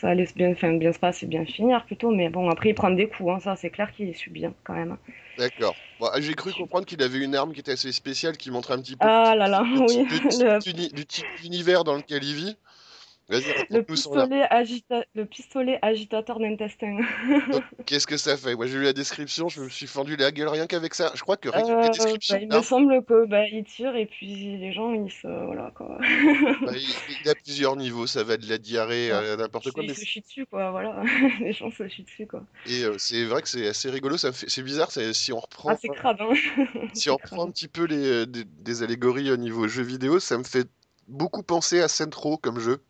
ça 0.00 0.10
allait 0.10 0.28
bien, 0.36 0.52
enfin, 0.52 0.74
bien 0.74 0.92
se 0.92 0.98
passer, 0.98 1.26
bien 1.26 1.44
finir 1.44 1.84
plutôt. 1.86 2.10
Mais 2.10 2.28
bon, 2.28 2.48
après, 2.50 2.70
il 2.70 2.74
prend 2.74 2.90
des 2.90 3.08
coups, 3.08 3.30
hein, 3.30 3.40
ça 3.40 3.56
c'est 3.56 3.70
clair 3.70 3.92
qu'il 3.92 4.08
est 4.08 4.28
bien 4.30 4.52
quand 4.64 4.74
même. 4.74 4.96
D'accord. 5.38 5.76
Bon, 5.98 6.08
J'ai 6.18 6.34
cru 6.34 6.52
comprendre 6.52 6.86
qu'il 6.86 7.02
avait 7.02 7.18
une 7.18 7.34
arme 7.34 7.52
qui 7.52 7.60
était 7.60 7.72
assez 7.72 7.92
spéciale, 7.92 8.36
qui 8.36 8.50
montrait 8.50 8.74
un 8.74 8.80
petit 8.80 8.96
peu 8.96 9.06
ah 9.06 9.34
là 9.36 9.48
là, 9.48 9.62
le, 9.62 9.80
oui. 9.88 10.06
le, 10.10 11.42
d'univers 11.42 11.84
dans 11.84 11.96
lequel 11.96 12.22
il 12.22 12.34
vit. 12.34 12.56
Le 13.28 13.80
pistolet, 13.80 14.46
agita... 14.50 15.04
le 15.14 15.24
pistolet 15.24 15.78
agitateur 15.82 16.38
d'intestin. 16.38 16.98
Qu'est-ce 17.86 18.06
que 18.06 18.16
ça 18.16 18.36
fait? 18.36 18.54
Moi 18.54 18.66
j'ai 18.66 18.78
lu 18.78 18.84
la 18.84 18.92
description, 18.92 19.48
je 19.48 19.62
me 19.62 19.68
suis 19.68 19.88
fendu 19.88 20.16
la 20.16 20.30
gueule 20.30 20.48
rien 20.48 20.66
qu'avec 20.68 20.94
ça. 20.94 21.10
Je 21.14 21.22
crois 21.22 21.36
que 21.36 21.48
rien 21.48 21.64
euh, 21.68 21.88
bah, 21.88 22.38
il 22.40 22.48
me 22.48 22.62
semble 22.62 23.04
que 23.04 23.26
bah, 23.26 23.44
il 23.46 23.64
tire 23.64 23.96
et 23.96 24.06
puis 24.06 24.56
les 24.58 24.72
gens 24.72 24.92
ils 24.92 25.10
se 25.10 25.26
voilà 25.26 25.72
quoi. 25.74 25.98
bah, 26.62 26.72
il, 27.24 27.28
a 27.28 27.34
plusieurs 27.34 27.74
niveaux, 27.74 28.06
ça 28.06 28.22
va 28.22 28.36
de 28.36 28.48
la 28.48 28.58
diarrhée 28.58 29.10
à 29.10 29.36
n'importe 29.36 29.72
quoi. 29.72 29.82
Il 29.82 29.94
se 29.94 30.04
chie 30.04 30.20
dessus 30.20 30.46
quoi, 30.46 30.70
voilà. 30.70 31.02
les 31.40 31.52
gens 31.52 31.70
se 31.72 31.88
chient 31.88 32.04
dessus 32.04 32.28
quoi. 32.28 32.44
Et 32.66 32.84
euh, 32.84 32.94
c'est 32.98 33.24
vrai 33.24 33.42
que 33.42 33.48
c'est 33.48 33.66
assez 33.66 33.90
rigolo, 33.90 34.16
ça 34.16 34.30
fait... 34.30 34.48
c'est 34.48 34.62
bizarre, 34.62 34.90
si 34.90 35.32
on 35.32 35.40
reprend. 35.40 35.70
Ah 35.70 35.76
c'est 35.80 35.88
crade 35.88 36.20
hein. 36.20 36.32
si 36.94 37.10
on 37.10 37.16
reprend 37.16 37.44
un 37.44 37.50
petit 37.50 37.68
peu 37.68 37.86
les 37.86 38.06
euh, 38.06 38.26
des, 38.26 38.44
des 38.44 38.82
allégories 38.84 39.32
au 39.32 39.36
niveau 39.36 39.66
jeu 39.66 39.82
vidéo, 39.82 40.20
ça 40.20 40.38
me 40.38 40.44
fait 40.44 40.68
beaucoup 41.08 41.42
penser 41.42 41.80
à 41.80 41.88
Centro 41.88 42.36
comme 42.36 42.60
jeu. 42.60 42.80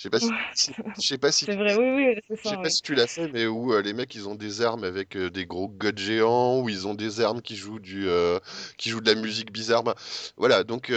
Je 0.00 0.04
sais 0.04 0.10
pas 0.10 0.18
si, 0.18 0.72
je 0.98 1.06
sais 1.06 1.18
pas 1.18 1.30
si. 1.30 1.44
C'est 1.44 1.56
vrai, 1.56 1.76
oui, 1.76 1.90
oui, 1.94 2.20
c'est 2.26 2.36
ça. 2.36 2.42
Je 2.44 2.48
sais 2.48 2.62
pas 2.62 2.70
si 2.70 2.80
tu 2.80 2.94
l'as 2.94 3.06
fait, 3.06 3.30
mais 3.34 3.46
où 3.46 3.74
euh, 3.74 3.82
les 3.82 3.92
mecs 3.92 4.14
ils 4.14 4.30
ont 4.30 4.34
des 4.34 4.62
armes 4.62 4.82
avec 4.82 5.14
euh, 5.14 5.28
des 5.28 5.44
gros 5.44 5.68
gods 5.68 5.90
géants, 5.94 6.62
où 6.62 6.70
ils 6.70 6.88
ont 6.88 6.94
des 6.94 7.20
armes 7.20 7.42
qui 7.42 7.54
jouent 7.54 7.80
du, 7.80 8.08
euh, 8.08 8.38
qui 8.78 8.88
jouent 8.88 9.02
de 9.02 9.12
la 9.12 9.20
musique 9.20 9.52
bizarre. 9.52 9.82
Bah, 9.82 9.94
voilà, 10.38 10.64
donc 10.64 10.90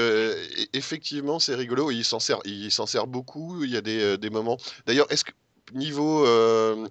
effectivement 0.71 1.37
c'est 1.39 1.53
rigolo. 1.53 1.91
Il 1.91 2.05
s'en 2.05 2.19
sert, 2.19 2.39
il 2.45 2.71
s'en 2.71 2.85
sert 2.85 3.05
beaucoup. 3.05 3.65
Il 3.65 3.71
y 3.71 3.75
a 3.75 3.81
des, 3.81 4.17
des 4.17 4.29
moments. 4.29 4.55
D'ailleurs, 4.85 5.11
est-ce 5.11 5.25
que 5.25 5.33
niveau 5.73 6.25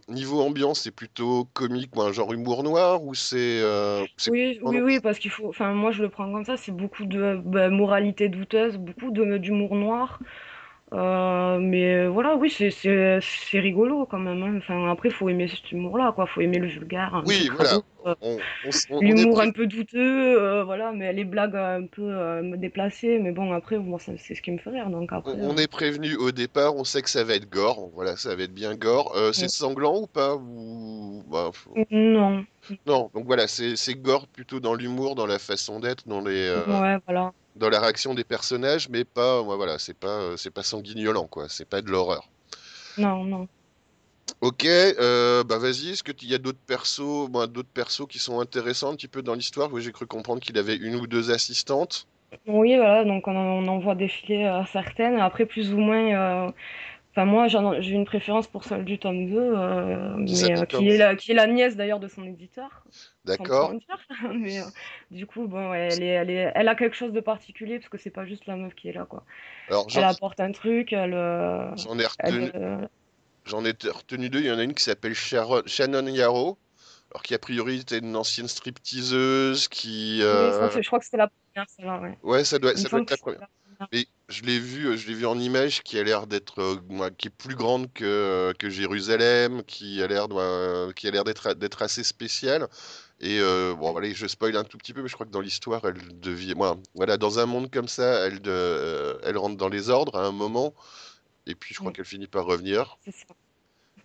niveau 0.09 0.43
ambiance, 0.43 0.81
c'est 0.81 0.91
plutôt 0.91 1.49
comique, 1.55 1.97
ou 1.97 2.03
un 2.03 2.13
genre 2.13 2.35
humour 2.35 2.63
noir, 2.63 3.03
ou 3.03 3.15
c'est 3.15 3.63
Oui, 4.29 4.61
oui, 4.63 4.81
oui, 4.83 5.01
parce 5.01 5.19
qu'il 5.19 5.31
faut. 5.31 5.49
Enfin, 5.49 5.73
moi 5.73 5.93
je 5.93 6.03
le 6.03 6.11
prends 6.11 6.31
comme 6.31 6.45
ça. 6.45 6.59
C'est 6.59 6.77
beaucoup 6.77 7.07
de 7.07 7.41
bah, 7.43 7.71
moralité 7.71 8.29
douteuse, 8.29 8.77
beaucoup 8.77 9.13
de 9.13 9.39
d'humour 9.39 9.77
noir. 9.77 10.21
Euh, 10.93 11.59
mais 11.59 12.07
voilà, 12.07 12.37
oui, 12.37 12.51
c'est 12.51 13.59
rigolo 13.59 14.07
quand 14.07 14.19
même. 14.19 14.43
Hein. 14.43 14.59
Enfin, 14.59 14.91
après, 14.91 15.09
il 15.09 15.15
faut 15.15 15.29
aimer 15.29 15.49
cet 15.49 15.73
humour-là, 15.73 16.13
quoi. 16.15 16.27
faut 16.27 16.41
aimer 16.41 16.59
le 16.59 16.67
vulgaire. 16.67 17.23
Oui, 17.27 17.51
voilà. 17.55 17.79
Euh, 18.05 18.39
l'humour 19.01 19.41
un 19.41 19.53
peu 19.53 19.67
douteux, 19.67 20.39
euh, 20.39 20.65
voilà, 20.65 20.93
mais 20.93 21.13
les 21.13 21.25
blagues 21.25 21.57
un 21.57 21.87
peu 21.87 22.43
déplacées. 22.57 23.19
Mais 23.21 23.33
bon, 23.33 23.53
après, 23.53 23.79
moi, 23.79 23.99
c'est 24.01 24.35
ce 24.35 24.43
qui 24.43 24.51
me 24.51 24.59
fait 24.59 24.71
rire. 24.71 24.91
Donc 24.91 25.13
après, 25.13 25.33
on, 25.41 25.57
est 25.57 25.71
prévenu 25.71 26.17
au 26.17 26.31
départ, 26.31 26.77
on 26.77 26.85
sait 26.85 27.01
que 27.01 27.11
ça 27.11 27.25
va 27.25 27.35
être 27.35 27.49
gore. 27.49 27.91
Voilà, 27.95 28.17
ça 28.17 28.35
va 28.35 28.43
être 28.43 28.55
bien 28.55 28.75
gore. 28.75 29.17
c'est 29.33 29.49
sanglant 29.49 30.01
ou 30.01 30.07
pas? 30.07 30.35
Ou... 30.35 31.23
Bah, 31.31 31.51
non. 31.91 32.45
Non, 32.87 33.11
donc 33.15 33.25
voilà, 33.25 33.49
c'est 33.49 33.95
gore 33.95 34.27
plutôt 34.27 34.61
dans 34.61 34.75
l'humour, 34.75 35.15
dans 35.15 35.27
la 35.27 35.39
façon 35.39 35.81
d'être, 35.81 36.07
dans 36.07 36.21
les. 36.21 36.51
Ouais, 36.67 36.99
voilà 37.07 37.33
dans 37.57 37.69
la 37.69 37.81
réaction 37.81 38.15
des 38.15 38.25
personnages, 38.25 38.89
mais 38.89 39.05
pas, 39.05 39.43
voilà, 39.43 39.79
c'est 39.79 39.99
pas, 39.99 40.21
euh, 40.21 40.37
c'est 40.37 40.51
pas 40.51 40.63
sanguignolant, 40.63 41.27
quoi. 41.27 41.49
C'est 41.49 41.69
pas 41.69 41.83
de 41.83 41.91
l'horreur. 41.91 42.29
Non, 42.99 43.25
non. 43.25 43.49
Ok, 44.41 44.65
euh, 44.65 45.45
bah 45.45 45.59
vas-y, 45.59 45.91
est-ce 45.91 46.03
qu'il 46.03 46.31
y 46.31 46.35
a 46.35 46.39
d'autres 46.39 46.59
persos, 46.67 47.29
d'autres 47.31 47.69
persos 47.73 48.07
qui 48.09 48.19
sont 48.19 48.41
intéressants 48.41 48.93
un 48.93 48.97
petit 48.97 49.09
peu 49.09 49.23
dans 49.23 49.35
l'histoire? 49.35 49.73
Oui, 49.73 49.83
j'ai 49.83 49.93
cru 49.93 50.07
comprendre 50.07 50.41
qu'il 50.41 50.59
avait 50.59 50.77
une 50.77 50.97
ou 50.97 51.07
deux 51.07 51.31
assistantes. 51.31 52.07
Oui, 52.47 52.77
voilà, 52.77 53.05
donc 53.05 53.29
on 53.29 53.37
en, 53.37 53.79
voit 53.79 53.95
défiler 53.95 54.45
euh, 54.45 54.65
certaines. 54.73 55.19
Après, 55.21 55.47
plus 55.47 55.73
ou 55.73 55.79
moins, 55.79 56.53
Enfin, 57.15 57.27
moi, 57.27 57.47
j'ai 57.47 57.93
une 57.93 58.07
préférence 58.07 58.47
pour 58.47 58.65
celle 58.65 58.87
du 58.87 58.99
tome 58.99 59.29
2, 59.29 59.37
euh, 59.37 60.25
Qui 60.25 60.45
mais 60.45 60.59
euh, 60.59 60.65
qui 60.65 60.89
est 60.89 60.97
la, 60.97 61.15
qui 61.15 61.33
est 61.33 61.35
la 61.35 61.47
nièce 61.47 61.77
d'ailleurs 61.77 62.01
de 62.01 62.09
son 62.09 62.25
éditeur, 62.25 62.85
D'accord. 63.27 63.75
Mais 64.35 64.61
euh, 64.61 64.65
du 65.11 65.27
coup, 65.27 65.47
bon, 65.47 65.75
elle 65.75 66.03
est, 66.03 66.07
elle 66.07 66.31
est, 66.31 66.53
elle 66.55 66.69
a 66.69 66.75
quelque 66.75 66.97
chose 66.97 67.13
de 67.13 67.21
particulier 67.21 67.79
parce 67.79 67.91
que 67.91 67.99
c'est 67.99 68.11
pas 68.11 68.25
juste 68.25 68.47
la 68.47 68.57
meuf 68.57 68.75
qui 68.75 68.89
est 68.89 68.95
là, 68.95 69.05
quoi. 69.05 69.25
Alors 69.69 69.87
Elle 69.95 70.05
apporte 70.05 70.41
un 70.41 70.53
truc, 70.53 70.95
elle, 70.95 71.11
j'en 71.77 71.99
ai 71.99 72.07
retenu, 72.07 72.51
j'en 73.45 73.63
ai 73.63 73.73
retenu 73.73 74.31
deux. 74.31 74.41
Il 74.41 74.47
y 74.47 74.51
en 74.51 74.59
a 74.59 74.63
une 74.63 74.73
qui 74.73 74.83
s'appelle 74.83 75.15
Shannon 75.15 76.07
Yarrow, 76.07 76.57
alors 77.11 77.23
qui 77.23 77.35
a 77.35 77.39
priori 77.39 77.81
était 77.81 77.99
une 77.99 78.17
ancienne 78.17 78.49
stripteaseuse 78.49 79.69
qui, 79.69 80.23
oui, 80.23 80.83
je 80.83 80.87
crois 80.87 80.99
que 80.99 81.05
c'était 81.05 81.19
la 81.19 81.29
première, 81.29 81.69
celle-là, 81.69 82.01
ouais. 82.01 82.19
ouais, 82.23 82.45
ça 82.45 82.59
doit, 82.59 82.75
ça 82.75 82.89
doit 82.89 83.01
être 83.01 83.11
la 83.11 83.17
première. 83.19 83.49
Mais 83.93 84.07
je 84.29 84.43
l'ai 84.43 84.59
vu, 84.59 84.87
euh, 84.89 84.97
je 84.97 85.07
l'ai 85.09 85.15
vu 85.15 85.27
en 85.27 85.39
image 85.39 85.83
qui 85.83 85.99
a 85.99 86.03
l'air 86.05 86.27
d'être, 86.27 86.61
euh, 86.61 87.11
qui 87.19 87.29
est 87.29 87.31
plus 87.31 87.55
grande 87.55 87.93
que, 87.93 88.53
que 88.59 88.71
Jérusalem, 88.71 89.63
qui 89.65 90.03
a 90.03 90.07
l'air, 90.07 90.29
qui 90.97 91.09
a 91.09 91.11
l'air 91.11 91.25
d'être, 91.25 91.55
d'être 91.55 91.83
assez 91.83 92.05
spéciale. 92.05 92.69
Et 93.21 93.39
euh, 93.41 93.75
bon, 93.75 93.97
allez, 93.97 94.15
je 94.15 94.27
spoil 94.27 94.57
un 94.57 94.65
tout 94.65 94.79
petit 94.79 94.93
peu, 94.95 95.03
mais 95.03 95.09
je 95.09 95.15
crois 95.15 95.27
que 95.27 95.31
dans 95.33 95.41
l'histoire, 95.41 95.85
elle 95.87 96.21
devient, 96.21 96.55
voilà, 96.95 97.17
dans 97.19 97.39
un 97.39 97.47
monde 97.47 97.71
comme 97.71 97.89
ça, 97.89 98.27
elle, 98.27 98.41
de, 98.43 98.51
euh, 98.51 99.19
elle 99.25 99.39
rentre 99.39 99.57
dans 99.57 99.69
les 99.69 99.91
ordres 99.91 100.17
à 100.19 100.27
un 100.27 100.33
moment, 100.33 100.75
et 101.47 101.55
puis 101.57 101.75
je 101.75 101.81
crois 101.81 101.91
Oui, 101.91 101.93
qu'elle 101.93 102.05
finit 102.07 102.29
par 102.29 102.47
revenir. 102.47 102.99
c'est 103.05 103.13
ça, 103.13 103.35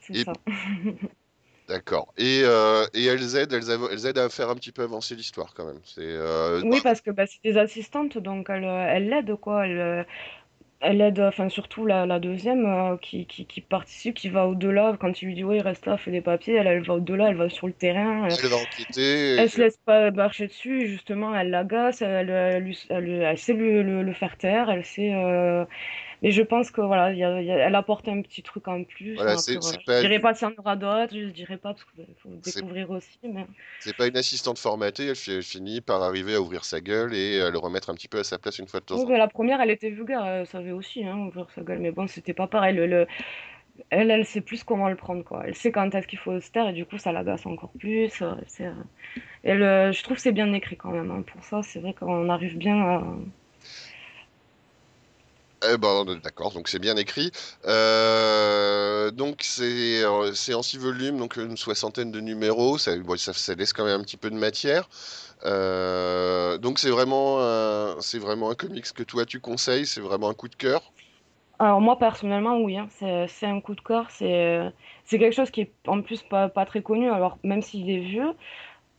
c'est 0.02 0.14
Et 0.14 0.26
ça. 0.26 0.42
d'accord. 1.68 2.14
Et, 2.18 2.42
euh, 2.44 2.86
et 2.94 3.06
elles 3.06 3.36
aident, 3.36 3.54
elles, 3.54 4.06
aident 4.06 4.18
à 4.18 4.30
faire 4.30 4.50
un 4.50 4.56
petit 4.56 4.72
peu 4.72 4.84
avancer 4.84 5.16
l'histoire 5.16 5.54
quand 5.54 5.66
même. 5.66 5.82
C'est, 5.84 6.02
euh, 6.04 6.64
Oui, 6.64 6.82
parce 6.82 7.02
que 7.02 7.12
bah, 7.12 7.26
c'est 7.28 7.42
des 7.44 7.58
assistantes, 7.58 8.18
donc 8.18 8.50
elles 8.50 8.64
euh, 8.66 8.88
elles 8.90 9.10
l'aident, 9.10 9.36
quoi. 9.36 9.68
Elles, 9.68 10.06
Elle 10.82 11.02
aide, 11.02 11.20
enfin 11.22 11.50
surtout 11.50 11.86
la, 11.86 12.06
la 12.06 12.20
deuxième 12.20 12.66
euh, 12.66 12.98
qui, 12.98 13.28
qui, 13.28 13.48
qui 13.48 13.62
participe, 13.62 14.16
qui 14.16 14.30
va 14.30 14.48
au-delà. 14.48 14.98
Quand 15.00 15.22
il 15.22 15.28
lui 15.28 15.36
dit 15.36 15.44
ouais, 15.46 15.62
reste 15.62 15.86
là, 15.88 15.98
fais 15.98 16.12
des 16.12 16.22
papiers, 16.22 16.56
elle, 16.56 16.68
elle 16.68 16.84
va 16.84 16.96
au-delà, 16.96 17.30
elle 17.30 17.38
va 17.38 17.50
sur 17.50 17.68
le 17.68 17.74
terrain. 17.74 18.28
Elle, 18.28 18.40
elle 18.44 18.50
va 18.50 18.58
enquêter. 18.58 19.02
elle 19.36 19.50
se 19.50 19.62
laisse 19.62 19.78
pas 19.86 20.12
marcher 20.12 20.48
dessus, 20.48 20.88
justement, 20.88 21.36
elle 21.36 21.50
l'agace, 21.52 22.02
elle, 22.02 22.30
elle, 22.30 23.38
sait 23.38 23.54
le, 23.54 23.84
le, 23.84 24.04
le 24.04 24.14
faire 24.14 24.38
taire, 24.38 24.70
elle 24.70 24.86
sait. 24.86 25.14
euh, 25.14 25.66
Mais 26.22 26.32
je 26.32 26.42
pense 26.42 26.72
que 26.72 26.82
voilà, 26.82 27.12
il 27.14 27.18
y 27.20 27.24
a, 27.24 27.42
il 27.42 27.48
y 27.48 27.52
a- 27.52 27.58
elle 27.58 27.76
apporte 27.76 28.08
un 28.08 28.22
petit 28.22 28.44
truc 28.44 28.68
en 28.68 28.84
plus. 28.84 29.18
Voilà, 29.18 29.36
après, 29.36 29.60
c'est 29.60 29.60
voilà. 29.60 29.80
Je 29.80 29.86
pas, 29.86 30.04
dirais 30.08 30.20
pas 30.20 30.34
s'il 30.36 30.48
y 30.50 30.52
en 30.52 30.56
aura 30.60 30.76
d'autres, 30.76 31.14
je 31.16 31.28
dirais 31.30 31.58
pas 31.58 31.74
parce 31.74 31.86
qu'il 31.86 32.06
faut 32.24 32.36
c'est 32.42 32.64
découvrir 32.64 32.90
aussi. 32.92 33.20
Mais... 33.24 33.46
c'est 33.80 33.96
pas 33.96 34.06
une 34.06 34.18
assistante 34.18 34.60
formatée, 34.60 35.08
elle, 35.08 35.16
fi- 35.16 35.32
elle 35.32 35.42
finit 35.44 35.82
par 35.82 36.04
arriver 36.04 36.36
à 36.36 36.42
ouvrir 36.42 36.64
sa 36.64 36.80
gueule 36.82 37.16
et 37.16 37.42
à 37.42 37.50
le 37.50 37.58
remettre 37.58 37.90
un 37.90 37.96
petit 37.96 38.08
peu 38.08 38.20
à 38.20 38.24
sa 38.24 38.38
place 38.38 38.60
une 38.60 38.68
fois 38.68 38.80
de 38.82 38.86
temps 38.86 38.96
Oui, 38.96 39.06
en 39.06 39.10
mais 39.10 39.18
temps. 39.18 39.18
la 39.18 39.28
première, 39.28 39.60
elle 39.62 39.70
était 39.72 39.90
vulgaire, 39.90 40.26
elle 40.26 40.48
savait 40.48 40.72
aussi 40.72 41.04
hein, 41.06 41.18
ouvrir 41.28 41.50
sa 41.52 41.62
gueule, 41.62 41.80
mais 41.80 41.92
bon, 41.92 42.08
c'était 42.08 42.34
pas 42.34 42.48
pareil. 42.48 42.76
Le, 42.76 42.88
le- 42.88 43.08
Elle, 43.92 44.12
elle 44.12 44.26
sait 44.26 44.42
plus 44.42 44.64
comment 44.64 44.90
le 44.90 44.96
prendre, 44.98 45.24
quoi. 45.24 45.44
Elle 45.48 45.56
sait 45.56 45.72
quand 45.72 45.94
est-ce 45.96 46.08
qu'il 46.08 46.20
faut 46.20 46.40
se 46.42 46.52
taire 46.52 46.70
et 46.70 46.74
du 46.74 46.86
coup, 46.86 46.98
ça 47.00 47.12
l'agace 47.14 47.46
encore 47.48 47.74
plus. 47.80 48.22
euh, 48.22 48.36
euh, 49.46 49.92
je 49.92 50.04
trouve 50.04 50.18
que 50.18 50.22
c'est 50.24 50.32
bien 50.32 50.52
écrit 50.54 50.78
quand 50.78 50.92
même. 50.92 51.12
hein. 51.12 51.24
Pour 51.24 51.44
ça, 51.44 51.62
c'est 51.64 51.80
vrai 51.80 51.94
qu'on 51.94 52.30
arrive 52.30 52.58
bien 52.58 52.78
à... 52.82 53.04
Eh 55.64 55.78
ben, 55.78 56.06
d'accord, 56.24 56.52
donc 56.54 56.68
c'est 56.68 56.78
bien 56.80 56.96
écrit. 56.98 57.32
Euh, 57.66 59.10
donc 59.10 59.40
c'est 59.42 60.04
euh, 60.04 60.32
c'est 60.34 60.54
en 60.54 60.62
six 60.62 60.78
volumes, 60.78 61.18
donc 61.18 61.36
une 61.38 61.58
soixantaine 61.58 62.12
de 62.12 62.20
numéros, 62.20 62.78
ça, 62.78 62.92
laisse 63.58 63.74
quand 63.74 63.86
même 63.86 64.00
un 64.00 64.04
petit 64.04 64.18
peu 64.18 64.30
de 64.30 64.36
matière. 64.36 64.88
Euh, 65.46 66.58
donc 66.60 66.78
c'est 66.80 66.92
vraiment, 66.92 67.40
un- 67.42 67.96
c'est 68.02 68.20
vraiment 68.20 68.52
un 68.52 68.56
comics 68.56 68.92
que 68.94 69.04
toi 69.04 69.26
tu 69.26 69.40
conseilles, 69.40 69.88
c'est 69.88 70.02
vraiment 70.02 70.30
un 70.30 70.36
coup 70.36 70.48
de 70.48 70.56
cœur. 70.56 70.94
Alors 71.60 71.82
moi, 71.82 71.98
personnellement, 71.98 72.60
oui, 72.60 72.78
hein, 72.78 72.88
c'est, 72.92 73.46
un 73.48 73.60
coup 73.62 73.74
de 73.74 73.82
cœur. 73.82 74.12
C'est, 74.12 74.72
quelque 75.10 75.32
chose 75.34 75.50
qui 75.50 75.62
est 75.62 75.72
en 75.88 76.02
plus 76.04 76.22
pas, 76.22 76.50
très 76.50 76.84
connu. 76.84 77.10
Alors, 77.10 77.40
même 77.44 77.64
s'il 77.64 77.90
est 77.90 77.98
vieux, 78.00 78.34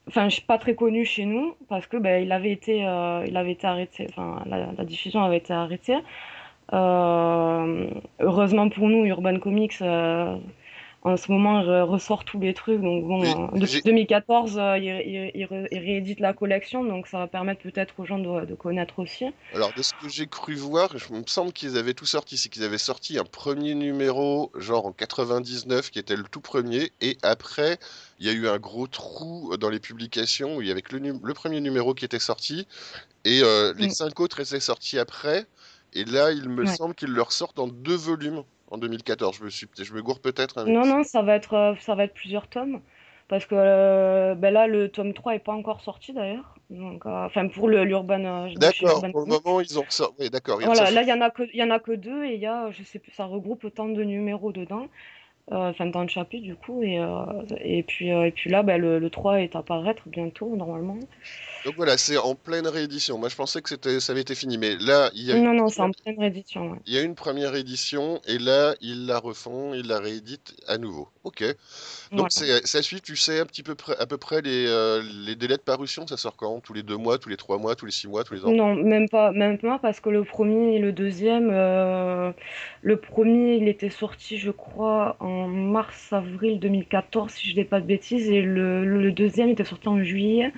enfin, 0.08 0.28
je 0.28 0.34
suis 0.34 0.42
pas 0.42 0.58
très 0.58 0.74
connu 0.74 1.04
chez 1.04 1.24
nous 1.24 1.56
parce 1.68 1.86
que 1.86 1.96
ben, 1.96 2.22
il 2.22 2.32
avait 2.32 2.50
été, 2.52 2.84
euh, 2.86 3.24
il 3.28 3.36
avait 3.36 3.52
été 3.52 3.66
arrêté. 3.66 4.08
Enfin, 4.10 4.42
la 4.46 4.84
diffusion 4.84 5.22
avait 5.22 5.38
été 5.38 5.52
arrêtée. 5.52 5.98
Euh, 6.72 7.90
heureusement 8.20 8.68
pour 8.68 8.88
nous, 8.88 9.04
Urban 9.04 9.38
Comics, 9.38 9.80
euh, 9.82 10.36
en 11.02 11.16
ce 11.16 11.30
moment, 11.30 11.62
re- 11.62 11.82
ressort 11.84 12.24
tous 12.24 12.40
les 12.40 12.52
trucs. 12.54 12.80
Donc 12.82 13.04
bon, 13.04 13.22
euh, 13.22 13.58
depuis 13.58 13.74
j'ai 13.74 13.82
2014, 13.82 14.58
euh, 14.58 14.76
il, 14.78 14.84
il- 14.84 15.30
il 15.34 15.68
il 15.72 15.78
réédite 15.78 16.20
la 16.20 16.32
collection, 16.34 16.84
donc 16.84 17.06
ça 17.06 17.18
va 17.18 17.26
permettre 17.26 17.62
peut-être 17.62 17.94
aux 17.98 18.04
gens 18.04 18.18
de, 18.18 18.44
de 18.44 18.54
connaître 18.54 18.98
aussi. 18.98 19.26
Alors, 19.54 19.72
de 19.72 19.82
ce 19.82 19.94
que 19.94 20.08
j'ai 20.08 20.26
cru 20.26 20.54
voir, 20.56 20.98
je 20.98 21.10
me 21.14 21.22
semble 21.26 21.52
qu'ils 21.52 21.78
avaient 21.78 21.94
tout 21.94 22.04
sorti. 22.04 22.36
C'est 22.36 22.50
qu'ils 22.50 22.64
avaient 22.64 22.76
sorti 22.78 23.18
un 23.18 23.24
premier 23.24 23.74
numéro, 23.74 24.50
genre 24.58 24.84
en 24.86 24.92
99, 24.92 25.90
qui 25.90 25.98
était 25.98 26.16
le 26.16 26.24
tout 26.24 26.40
premier. 26.42 26.92
Et 27.00 27.16
après, 27.22 27.78
il 28.18 28.26
y 28.26 28.28
a 28.28 28.32
eu 28.32 28.46
un 28.48 28.58
gros 28.58 28.86
trou 28.86 29.56
dans 29.56 29.70
les 29.70 29.80
publications 29.80 30.56
où 30.56 30.62
il 30.62 30.68
y 30.68 30.70
avait 30.70 30.82
que 30.82 30.96
le, 30.96 31.34
premier 31.34 31.60
numéro 31.60 31.94
qui 31.94 32.04
était 32.04 32.18
sorti. 32.18 32.66
Et 33.24 33.40
euh, 33.42 33.72
les 33.78 33.86
Mm. 33.86 33.90
cinq 33.90 34.20
autres 34.20 34.40
étaient 34.40 34.60
sortis 34.60 34.98
après. 34.98 35.46
Et 35.92 36.04
là, 36.04 36.32
il 36.32 36.48
me 36.48 36.64
Ouais. 36.64 36.76
semble 36.76 36.94
qu'ils 36.94 37.12
le 37.12 37.22
ressortent 37.22 37.58
en 37.58 37.68
deux 37.68 37.96
volumes 37.96 38.44
en 38.70 38.78
2014. 38.78 39.36
Je 39.38 39.44
me 39.44 39.50
suis, 39.50 39.68
je 39.78 39.92
me 39.94 40.02
gourre 40.02 40.20
peut-être, 40.20 40.58
hein, 40.58 40.72
Non, 40.72 40.86
non, 40.86 41.02
ça 41.04 41.22
va 41.22 41.34
être, 41.36 41.54
euh, 41.54 41.74
ça 41.80 41.94
va 41.94 42.04
être 42.04 42.14
plusieurs 42.14 42.48
tomes. 42.48 42.80
Parce 43.28 43.44
que 43.46 43.54
euh, 43.56 44.34
ben 44.34 44.52
là, 44.52 44.66
le 44.66 44.88
tome 44.90 45.12
3 45.14 45.34
est 45.34 45.38
pas 45.40 45.52
encore 45.52 45.80
sorti 45.82 46.12
d'ailleurs. 46.12 46.54
Euh, 46.72 46.98
enfin, 47.04 47.48
pour 47.48 47.68
l'Urban, 47.68 48.24
euh, 48.24 48.56
de 48.56 48.68
chez 48.70 48.86
D'accord, 48.86 49.02
pour 49.10 49.20
le 49.20 49.26
moment, 49.26 49.60
ils 49.62 49.78
ont 49.78 49.84
ressorti. 49.84 50.14
Oui, 50.18 50.30
d'accord, 50.30 50.60
Voilà, 50.62 50.90
là, 50.90 51.02
il 51.02 51.08
y 51.08 51.12
en 51.12 51.20
a 51.20 51.30
que, 51.30 51.44
y 51.56 51.62
en 51.62 51.70
a 51.70 51.78
que 51.78 51.92
deux 51.92 52.24
et 52.24 52.34
il 52.34 52.40
y 52.40 52.46
a, 52.46 52.70
je 52.72 52.82
sais 52.82 52.98
plus, 52.98 53.12
ça 53.12 53.24
regroupe 53.26 53.64
autant 53.64 53.88
de 53.88 54.02
numéros 54.02 54.52
dedans. 54.52 54.88
Enfin 55.50 55.86
dans 55.86 56.02
le 56.02 56.08
chapitre 56.08 56.44
du 56.44 56.56
coup 56.56 56.82
et, 56.82 56.98
euh, 56.98 57.24
et 57.60 57.82
puis 57.82 58.12
euh, 58.12 58.26
et 58.26 58.30
puis 58.30 58.50
là 58.50 58.62
ben, 58.62 58.80
le, 58.80 58.98
le 58.98 59.10
3 59.10 59.40
est 59.40 59.56
à 59.56 59.62
paraître 59.62 60.02
bientôt 60.08 60.54
normalement 60.56 60.98
Donc 61.64 61.74
voilà, 61.76 61.98
c'est 61.98 62.16
en 62.16 62.34
pleine 62.34 62.66
réédition. 62.66 63.18
Moi, 63.18 63.28
je 63.28 63.36
pensais 63.36 63.60
que 63.60 63.68
c'était, 63.68 64.00
ça 64.00 64.12
avait 64.12 64.20
été 64.20 64.34
fini, 64.34 64.58
mais 64.58 64.76
là, 64.76 65.10
il 65.14 65.24
y 65.24 65.32
a 65.32 65.36
une 65.36 65.44
non 65.44 65.54
non 65.54 65.68
c'est 65.68 65.80
en 65.80 65.90
pleine 65.90 66.18
réédition 66.18 66.70
ouais. 66.72 66.78
il 66.86 66.94
y 66.94 66.98
a 66.98 67.02
une 67.02 67.14
première 67.14 67.54
édition 67.54 68.20
et 68.26 68.38
là, 68.38 68.74
ils 68.80 69.06
la 69.06 69.18
refont, 69.18 69.74
ils 69.74 69.86
la 69.86 69.98
rééditent 69.98 70.54
à 70.66 70.78
nouveau. 70.78 71.08
Ok. 71.28 71.42
Donc 72.12 72.28
voilà 72.28 72.28
c'est, 72.30 72.66
ça 72.66 72.82
suit, 72.82 73.00
tu 73.02 73.16
sais 73.16 73.40
un 73.40 73.46
petit 73.46 73.62
peu 73.62 73.74
près, 73.74 73.96
à 73.98 74.06
peu 74.06 74.16
près 74.18 74.40
les, 74.42 74.66
euh, 74.66 75.02
les 75.26 75.36
délais 75.36 75.56
de 75.56 75.62
parution. 75.62 76.06
Ça 76.06 76.16
sort 76.16 76.36
quand? 76.36 76.60
Tous 76.60 76.72
les 76.74 76.82
deux 76.82 76.96
mois, 76.96 77.18
tous 77.18 77.28
les 77.28 77.36
trois 77.36 77.58
mois, 77.58 77.76
tous 77.76 77.86
les 77.86 77.92
six 77.92 78.08
mois, 78.08 78.24
tous 78.24 78.34
les 78.34 78.44
ans? 78.44 78.50
non 78.50 78.74
même 78.74 79.08
pas 79.08 79.32
même 79.32 79.58
pas 79.58 79.78
parce 79.78 80.00
que 80.00 80.08
le 80.10 80.24
premier 80.24 80.76
et 80.76 80.78
le 80.78 80.92
deuxième 80.92 81.50
euh, 81.52 82.32
le 82.82 82.96
premier 82.98 83.56
il 83.56 83.68
était 83.68 83.90
sorti 83.90 84.38
je 84.38 84.50
crois 84.50 85.16
en 85.20 85.46
mars 85.48 86.12
avril 86.12 86.58
2014 86.60 87.30
si 87.32 87.50
je 87.50 87.54
dis 87.54 87.64
pas 87.64 87.80
de 87.80 87.86
bêtises 87.86 88.28
et 88.30 88.40
le, 88.42 88.84
le 88.84 89.12
deuxième 89.12 89.50
était 89.50 89.64
sorti 89.64 89.88
en 89.88 90.02
juillet 90.02 90.52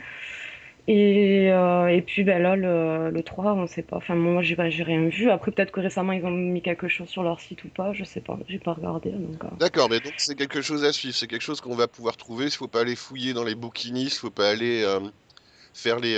Et, 0.93 1.53
euh, 1.53 1.87
et 1.87 2.03
puis 2.03 2.25
ben 2.25 2.43
là, 2.43 2.57
le, 2.57 3.11
le 3.11 3.23
3, 3.23 3.53
on 3.55 3.69
sait 3.69 3.83
pas. 3.83 3.99
Enfin, 3.99 4.17
moi, 4.17 4.43
j'ai 4.43 4.57
j'ai 4.71 4.83
rien 4.83 5.07
vu. 5.07 5.31
Après, 5.31 5.53
peut-être 5.53 5.71
que 5.71 5.79
récemment, 5.79 6.11
ils 6.11 6.25
ont 6.25 6.33
mis 6.33 6.63
quelque 6.63 6.89
chose 6.89 7.09
sur 7.09 7.23
leur 7.23 7.39
site 7.39 7.63
ou 7.63 7.69
pas. 7.69 7.93
Je 7.93 8.03
sais 8.03 8.21
pas. 8.21 8.37
J'ai 8.49 8.59
pas 8.59 8.73
regardé. 8.73 9.11
Euh, 9.11 9.47
D'accord, 9.61 9.89
mais 9.89 10.01
donc 10.01 10.15
c'est 10.17 10.35
quelque 10.35 10.61
chose 10.61 10.83
à 10.83 10.93
suivre. 10.93 11.15
C'est 11.15 11.29
quelque 11.29 11.43
chose 11.43 11.61
qu'on 11.61 11.77
va 11.77 11.87
pouvoir 11.87 12.17
trouver. 12.17 12.47
Il 12.47 12.51
faut 12.51 12.67
pas 12.67 12.81
aller 12.81 12.97
fouiller 12.97 13.35
dans 13.35 13.45
les 13.45 13.55
bouquinistes, 13.55 14.17
il 14.17 14.19
faut 14.19 14.31
pas 14.31 14.51
aller 14.51 14.83
euh, 14.83 14.99
faire 15.75 16.01
les, 16.01 16.17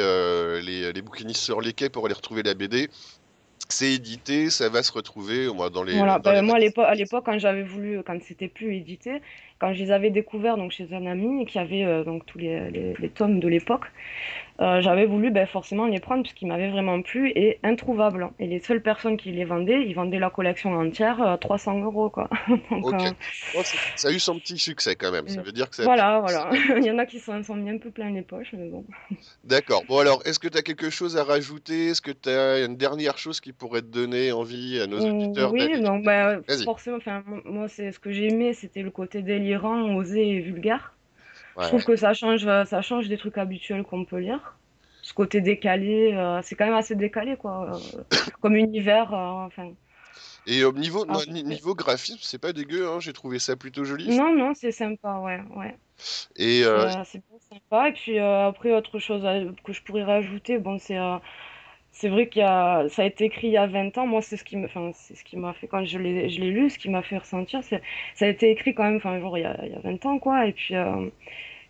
les, 0.63 0.91
les 0.91 1.03
bouquinistes 1.03 1.43
sur 1.43 1.61
les 1.61 1.75
quais 1.75 1.91
pour 1.91 2.07
aller 2.07 2.15
retrouver 2.15 2.43
la 2.43 2.55
BD. 2.55 2.89
C'est 3.73 3.95
édité, 3.95 4.51
ça 4.51 4.69
va 4.69 4.83
se 4.83 4.93
retrouver 4.93 5.49
moins 5.49 5.71
dans 5.71 5.83
les, 5.83 5.97
Voilà, 5.97 6.19
dans 6.19 6.31
les 6.31 6.41
ben, 6.41 6.47
moi 6.47 6.57
à 6.57 6.61
l'époque, 6.61 6.85
à 6.87 6.95
l'époque, 6.95 7.25
quand 7.25 7.39
j'avais 7.39 7.63
voulu, 7.63 8.03
quand 8.07 8.19
c'était 8.23 8.49
plus 8.49 8.77
édité, 8.77 9.23
quand 9.59 9.73
je 9.73 9.83
les 9.83 9.91
avais 9.93 10.11
découverts 10.11 10.57
donc 10.59 10.73
chez 10.73 10.93
un 10.93 11.07
ami 11.07 11.47
qui 11.47 11.59
avait 11.59 11.85
euh, 11.85 12.05
donc 12.05 12.27
tous 12.27 12.39
les, 12.39 12.71
les, 12.71 12.95
les 12.99 13.09
tomes 13.09 13.41
de 13.41 13.49
l'époque, 13.49 13.87
euh, 14.61 14.81
j'avais 14.83 15.07
voulu 15.07 15.31
ben, 15.31 15.47
forcément 15.47 15.87
les 15.87 15.99
prendre 15.99 16.23
puisqu'ils 16.23 16.47
m'avaient 16.47 16.71
vraiment 16.71 17.01
plu 17.01 17.31
et 17.35 17.59
introuvables. 17.63 18.29
Et 18.39 18.47
les 18.47 18.61
seules 18.61 18.83
personnes 18.83 19.17
qui 19.17 19.33
les 19.33 19.45
vendaient, 19.45 19.83
ils 19.83 19.95
vendaient 19.95 20.19
la 20.19 20.31
collection 20.31 20.75
entière 20.75 21.23
euh, 21.23 21.37
300 21.37 21.81
euros 21.83 22.11
quoi. 22.11 22.29
Donc 22.71 22.95
c'est- 23.65 23.79
ça 23.97 24.09
a 24.09 24.11
eu 24.13 24.21
son 24.21 24.39
petit 24.39 24.59
succès 24.59 24.95
quand 24.95 25.11
même. 25.11 25.27
Ça 25.27 25.41
euh, 25.41 25.43
veut 25.43 25.53
dire 25.53 25.71
que 25.71 25.77
ça 25.77 25.85
voilà, 25.85 26.21
voilà. 26.21 26.51
Il 26.79 26.85
y 26.85 26.91
en 26.91 26.99
a 26.99 27.07
qui 27.07 27.19
s'en 27.19 27.43
sont 27.43 27.57
mis 27.57 27.71
un 27.71 27.79
peu 27.79 27.91
plein 27.91 28.11
les 28.11 28.23
poches, 28.23 28.53
mais 28.53 28.69
bon. 28.69 28.85
D'accord. 29.45 29.85
Bon 29.89 29.99
alors, 29.99 30.23
est-ce 30.27 30.39
que 30.39 30.49
tu 30.49 30.59
as 30.59 30.63
quelque 30.63 30.91
chose 30.91 31.17
à 31.17 31.25
rajouter? 31.25 31.89
Est-ce 31.89 32.03
que 32.03 32.13
tu 32.13 32.29
as 32.29 32.65
une 32.65 32.77
dernière 32.77 33.19
chose 33.19 33.41
qui 33.41 33.53
pourrait 33.63 33.83
te 33.83 33.87
donner 33.87 34.33
envie 34.33 34.81
à 34.81 34.87
nos 34.87 34.99
auditeurs 34.99 35.53
Oui, 35.53 35.75
ben, 36.05 36.43
Vas-y. 36.49 36.65
forcément, 36.65 36.99
moi 37.45 37.69
c'est 37.69 37.93
ce 37.93 37.99
que 37.99 38.11
j'ai 38.13 38.27
aimé, 38.29 38.53
c'était 38.55 38.83
le 38.83 38.91
côté 38.91 39.23
délirant, 39.23 39.95
osé 39.95 40.29
et 40.29 40.41
vulgaire. 40.41 40.95
Je 41.61 41.69
trouve 41.69 41.85
que 41.85 41.97
ça 41.97 42.13
change, 42.15 42.45
ça 42.45 42.83
change 42.83 43.09
des 43.09 43.17
trucs 43.17 43.39
habituels 43.39 43.85
qu'on 43.85 44.05
peut 44.05 44.19
lire. 44.19 44.59
Ce 45.03 45.15
côté 45.15 45.41
décalé, 45.41 46.13
euh, 46.15 46.41
c'est 46.43 46.55
quand 46.57 46.67
même 46.67 46.75
assez 46.75 46.95
décalé, 46.95 47.37
quoi. 47.37 47.81
euh, 47.97 48.03
comme 48.41 48.57
univers, 48.57 49.13
euh, 49.15 49.47
enfin. 49.47 49.73
Et 50.47 50.65
au 50.65 50.73
niveau, 50.73 51.05
non, 51.07 51.21
ni- 51.29 51.43
Après... 51.43 51.55
niveau 51.55 51.75
graphisme, 51.75 52.19
c'est 52.21 52.39
pas 52.39 52.53
dégueu, 52.53 52.89
hein, 52.89 53.01
j'ai 53.01 53.13
trouvé 53.13 53.39
ça 53.39 53.57
plutôt 53.57 53.85
joli. 53.85 54.09
Non, 54.11 54.35
non, 54.37 54.55
c'est 54.55 54.73
sympa, 54.73 55.19
ouais, 55.21 55.41
ouais. 55.57 55.77
Et 56.37 56.65
euh, 56.65 56.89
euh, 56.89 57.05
c'est 57.05 57.23
sympa. 57.51 57.89
Et 57.89 57.93
puis 57.93 58.19
euh, 58.19 58.49
après, 58.49 58.73
autre 58.73 58.99
chose 58.99 59.23
que 59.65 59.73
je 59.73 59.83
pourrais 59.83 60.05
rajouter, 60.05 60.59
bon, 60.59 60.79
c'est 60.79 60.97
c'est 61.93 62.09
vrai 62.09 62.29
qu'il 62.29 62.41
y 62.41 62.45
a, 62.45 62.89
ça 62.89 63.03
a 63.03 63.05
été 63.05 63.25
écrit 63.27 63.49
il 63.49 63.53
y 63.53 63.57
a 63.59 63.67
20 63.67 63.97
ans. 63.99 64.07
Moi, 64.07 64.23
c'est 64.23 64.37
ce 64.37 64.45
qui 64.45 64.57
me, 64.57 64.65
enfin, 64.67 64.91
c'est 64.95 65.15
ce 65.15 65.25
qui 65.25 65.37
m'a 65.37 65.53
fait, 65.53 65.69
quand 65.69 65.85
je 65.85 65.99
l'ai, 65.99 66.29
je 66.31 66.41
l'ai 66.41 66.51
lu, 66.51 66.71
ce 66.71 66.79
qui 66.79 66.89
m'a 66.91 67.03
fait 67.03 67.19
ressentir, 67.19 67.63
c'est, 67.63 67.83
ça 68.15 68.25
a 68.27 68.29
été 68.29 68.51
écrit 68.51 68.75
quand 68.75 68.85
même, 68.85 68.97
enfin, 68.97 69.19
il 69.19 69.41
y 69.43 69.45
a, 69.45 69.65
il 69.65 69.73
y 69.73 69.75
a 69.75 69.81
20 69.81 70.05
ans, 70.07 70.19
quoi. 70.19 70.47
Et 70.47 70.53
puis, 70.53 70.75
euh, 70.75 71.09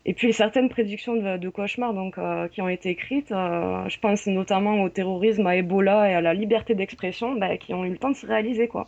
et 0.05 0.15
puis, 0.15 0.33
certaines 0.33 0.69
prédictions 0.69 1.17
de, 1.17 1.37
de 1.39 1.49
cauchemars, 1.49 1.95
donc, 1.95 2.19
euh, 2.19 2.49
qui 2.49 2.63
ont 2.63 2.69
été 2.69 2.91
écrites, 2.91 3.33
euh, 3.33 3.89
je 3.89 3.99
pense 4.01 4.27
notamment 4.27 4.83
au 4.83 4.89
terrorisme, 4.89 5.47
à 5.47 5.57
Ebola 5.57 6.11
et 6.11 6.15
à 6.15 6.21
la 6.21 6.35
liberté 6.35 6.75
d'expression, 6.75 7.35
bah, 7.37 7.57
qui 7.57 7.75
ont 7.75 7.85
eu 7.85 7.91
le 7.91 7.99
temps 7.99 8.11
de 8.11 8.17
se 8.17 8.27
réaliser, 8.27 8.69
quoi. 8.69 8.87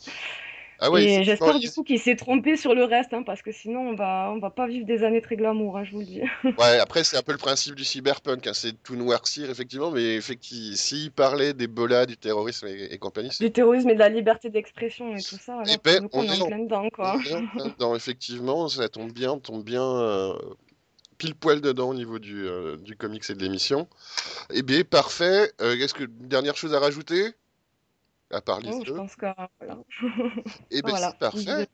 Ah 0.86 0.90
ouais, 0.90 1.04
Et 1.04 1.24
j'espère 1.24 1.58
du 1.58 1.70
coup 1.70 1.82
qu'il 1.82 1.98
s'est 1.98 2.14
trompé 2.14 2.56
sur 2.56 2.74
le 2.74 2.84
reste, 2.84 3.14
hein, 3.14 3.22
parce 3.22 3.40
que 3.40 3.52
sinon, 3.52 3.88
on 3.88 3.94
va, 3.94 4.30
on 4.34 4.38
va 4.38 4.50
pas 4.50 4.66
vivre 4.66 4.84
des 4.84 5.02
années 5.02 5.22
très 5.22 5.36
glamour, 5.36 5.78
hein, 5.78 5.84
je 5.84 5.92
vous 5.92 6.00
le 6.00 6.04
dis. 6.04 6.20
ouais, 6.44 6.78
après 6.78 7.04
c'est 7.04 7.16
un 7.16 7.22
peu 7.22 7.32
le 7.32 7.38
principe 7.38 7.74
du 7.74 7.84
cyberpunk, 7.84 8.46
hein, 8.46 8.52
c'est 8.52 8.82
tout 8.82 8.94
noircir 8.94 9.48
effectivement, 9.48 9.90
mais 9.90 10.16
effectivement, 10.16 10.76
s'il 10.76 11.10
parlait 11.10 11.54
d'Ebola, 11.54 12.04
du 12.04 12.18
terrorisme 12.18 12.66
et, 12.66 12.92
et 12.92 12.98
compagnie, 12.98 13.30
Du 13.40 13.50
terrorisme 13.50 13.88
et 13.88 13.94
de 13.94 13.98
la 13.98 14.10
liberté 14.10 14.50
d'expression 14.50 15.16
et 15.16 15.22
tout 15.22 15.38
ça, 15.38 15.62
Eh 15.64 15.70
là, 15.70 15.78
pour 15.78 15.82
ben, 15.84 16.00
coup, 16.00 16.08
on 16.12 16.20
on 16.20 16.22
est 16.24 16.42
en 16.42 16.46
plein 16.46 16.58
dedans, 16.58 16.88
quoi. 16.90 17.16
on 17.16 17.22
est 17.22 17.34
en 17.34 17.46
plein 17.46 17.68
dedans, 17.78 17.96
effectivement, 17.96 18.68
ça 18.68 18.88
tombe 18.90 19.12
bien, 19.12 19.32
on 19.32 19.38
tombe 19.38 19.64
bien 19.64 19.82
euh, 19.82 20.34
pile 21.18 21.34
poil 21.34 21.60
dedans 21.60 21.90
au 21.90 21.94
niveau 21.94 22.18
du, 22.18 22.46
euh, 22.46 22.76
du 22.76 22.96
comics 22.96 23.28
et 23.30 23.34
de 23.34 23.40
l'émission. 23.42 23.88
Eh 24.50 24.62
bien, 24.62 24.82
parfait. 24.84 25.52
Euh, 25.60 25.76
est-ce 25.76 25.94
que 25.94 26.04
dernière 26.04 26.56
chose 26.56 26.74
à 26.74 26.80
rajouter? 26.80 27.32
À 28.34 28.40
part 28.40 28.60
les 28.60 28.84
je 28.84 28.92
pense 28.92 29.14
que, 29.14 29.26
voilà. 29.60 29.78
Eh 30.70 30.82
ben, 30.82 30.96
c'est 30.96 31.18
parfait. 31.18 31.68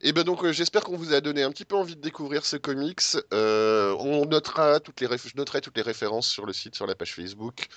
Et 0.00 0.12
ben 0.12 0.24
donc, 0.24 0.44
euh, 0.44 0.52
j'espère 0.52 0.82
qu'on 0.82 0.96
vous 0.96 1.14
a 1.14 1.20
donné 1.20 1.42
un 1.42 1.50
petit 1.50 1.64
peu 1.64 1.76
envie 1.76 1.96
de 1.96 2.00
découvrir 2.00 2.44
ce 2.44 2.56
comics. 2.56 3.00
Euh, 3.32 3.94
on 3.98 4.26
notera 4.26 4.80
toutes 4.80 5.00
les 5.00 5.06
je 5.06 5.36
noterai 5.36 5.60
toutes 5.60 5.76
les 5.76 5.82
références 5.82 6.26
sur 6.26 6.46
le 6.46 6.52
site, 6.52 6.74
sur 6.74 6.86
la 6.86 6.94
page 6.94 7.14
Facebook, 7.14 7.68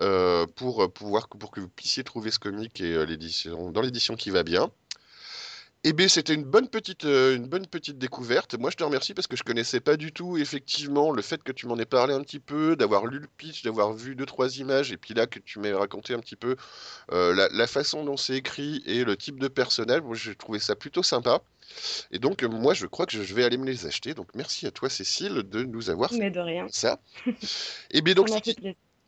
euh, 0.00 0.46
pour 0.56 0.82
euh, 0.82 0.88
pouvoir 0.88 1.28
pour 1.28 1.50
que 1.50 1.60
vous 1.60 1.68
puissiez 1.68 2.02
trouver 2.02 2.30
ce 2.30 2.38
comic 2.38 2.80
et 2.80 2.94
euh, 2.94 3.04
l'édition 3.04 3.70
dans 3.70 3.82
l'édition 3.82 4.16
qui 4.16 4.30
va 4.30 4.42
bien. 4.42 4.70
Eh 5.88 5.92
bien, 5.92 6.08
c'était 6.08 6.34
une 6.34 6.42
bonne 6.42 6.66
petite, 6.68 7.04
euh, 7.04 7.36
une 7.36 7.46
bonne 7.46 7.64
petite 7.64 7.96
découverte. 7.96 8.58
Moi, 8.58 8.70
je 8.72 8.76
te 8.76 8.82
remercie 8.82 9.14
parce 9.14 9.28
que 9.28 9.36
je 9.36 9.44
connaissais 9.44 9.78
pas 9.78 9.96
du 9.96 10.10
tout, 10.10 10.36
effectivement, 10.36 11.12
le 11.12 11.22
fait 11.22 11.40
que 11.40 11.52
tu 11.52 11.68
m'en 11.68 11.78
aies 11.78 11.84
parlé 11.86 12.12
un 12.12 12.22
petit 12.22 12.40
peu, 12.40 12.74
d'avoir 12.74 13.06
lu 13.06 13.20
le 13.20 13.28
pitch, 13.36 13.62
d'avoir 13.62 13.92
vu 13.92 14.16
deux, 14.16 14.26
trois 14.26 14.58
images, 14.58 14.90
et 14.90 14.96
puis 14.96 15.14
là, 15.14 15.28
que 15.28 15.38
tu 15.38 15.60
m'aies 15.60 15.72
raconté 15.72 16.12
un 16.12 16.18
petit 16.18 16.34
peu 16.34 16.56
euh, 17.12 17.32
la, 17.36 17.48
la 17.52 17.66
façon 17.68 18.04
dont 18.04 18.16
c'est 18.16 18.34
écrit 18.34 18.82
et 18.84 19.04
le 19.04 19.16
type 19.16 19.38
de 19.38 19.46
personnel. 19.46 20.02
Moi, 20.02 20.16
j'ai 20.16 20.34
trouvé 20.34 20.58
ça 20.58 20.74
plutôt 20.74 21.04
sympa. 21.04 21.40
Et 22.10 22.18
donc, 22.18 22.42
euh, 22.42 22.48
moi, 22.48 22.74
je 22.74 22.86
crois 22.86 23.06
que 23.06 23.22
je 23.22 23.34
vais 23.34 23.44
aller 23.44 23.56
me 23.56 23.64
les 23.66 23.86
acheter. 23.86 24.12
Donc, 24.12 24.26
merci 24.34 24.66
à 24.66 24.72
toi, 24.72 24.90
Cécile, 24.90 25.44
de 25.44 25.62
nous 25.62 25.88
avoir 25.88 26.10
fait 26.10 26.18
Mais 26.18 26.32
de 26.32 26.40
rien. 26.40 26.66
ça. 26.68 26.98
Et 27.92 28.02
bien, 28.02 28.14
Ça 28.14 28.40
donc, 28.40 28.42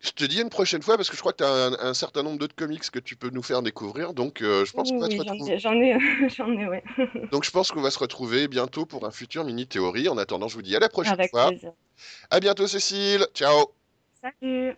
je 0.01 0.11
te 0.13 0.25
dis 0.25 0.39
à 0.39 0.43
une 0.43 0.49
prochaine 0.51 0.83
fois 0.83 0.97
parce 0.97 1.11
que 1.11 1.17
je 1.17 1.21
crois 1.21 1.33
que 1.33 1.39
tu 1.39 1.45
as 1.45 1.53
un, 1.53 1.73
un 1.81 1.95
certain 1.95 2.23
nombre 2.23 2.39
d'autres 2.39 2.55
comics 2.55 2.89
que 2.91 2.99
tu 3.01 3.17
peux 3.17 3.31
nous 3.31 3.43
faire 3.43 3.63
découvrir. 3.63 4.15
Donc, 4.15 4.43
euh, 4.43 4.65
je 4.65 4.73
pense 4.73 4.91
Oui, 4.91 4.97
qu'on 4.97 5.01
va 5.01 5.11
se 5.11 5.17
oui, 5.17 5.19
retrouver. 5.21 5.59
j'en 5.59 5.75
ai, 5.81 5.99
j'en 6.29 6.53
ai, 6.53 6.67
ouais. 6.69 6.85
Donc 7.33 7.45
je 7.45 7.51
pense 7.51 7.71
qu'on 7.73 7.83
va 7.83 7.91
se 7.91 7.99
retrouver 7.99 8.49
bientôt 8.49 8.87
pour 8.87 9.07
un 9.07 9.11
futur 9.11 9.45
mini 9.45 9.67
théorie. 9.67 10.09
En 10.09 10.19
attendant, 10.19 10.49
je 10.49 10.55
vous 10.55 10.63
dis 10.63 10.77
à 10.77 10.81
la 10.81 10.89
prochaine 10.89 11.15
Avec 11.15 11.31
fois. 11.31 11.49
plaisir. 11.49 11.73
À 12.31 12.41
bientôt 12.41 12.67
Cécile. 12.67 13.27
Ciao. 13.35 13.73
Salut! 14.23 14.77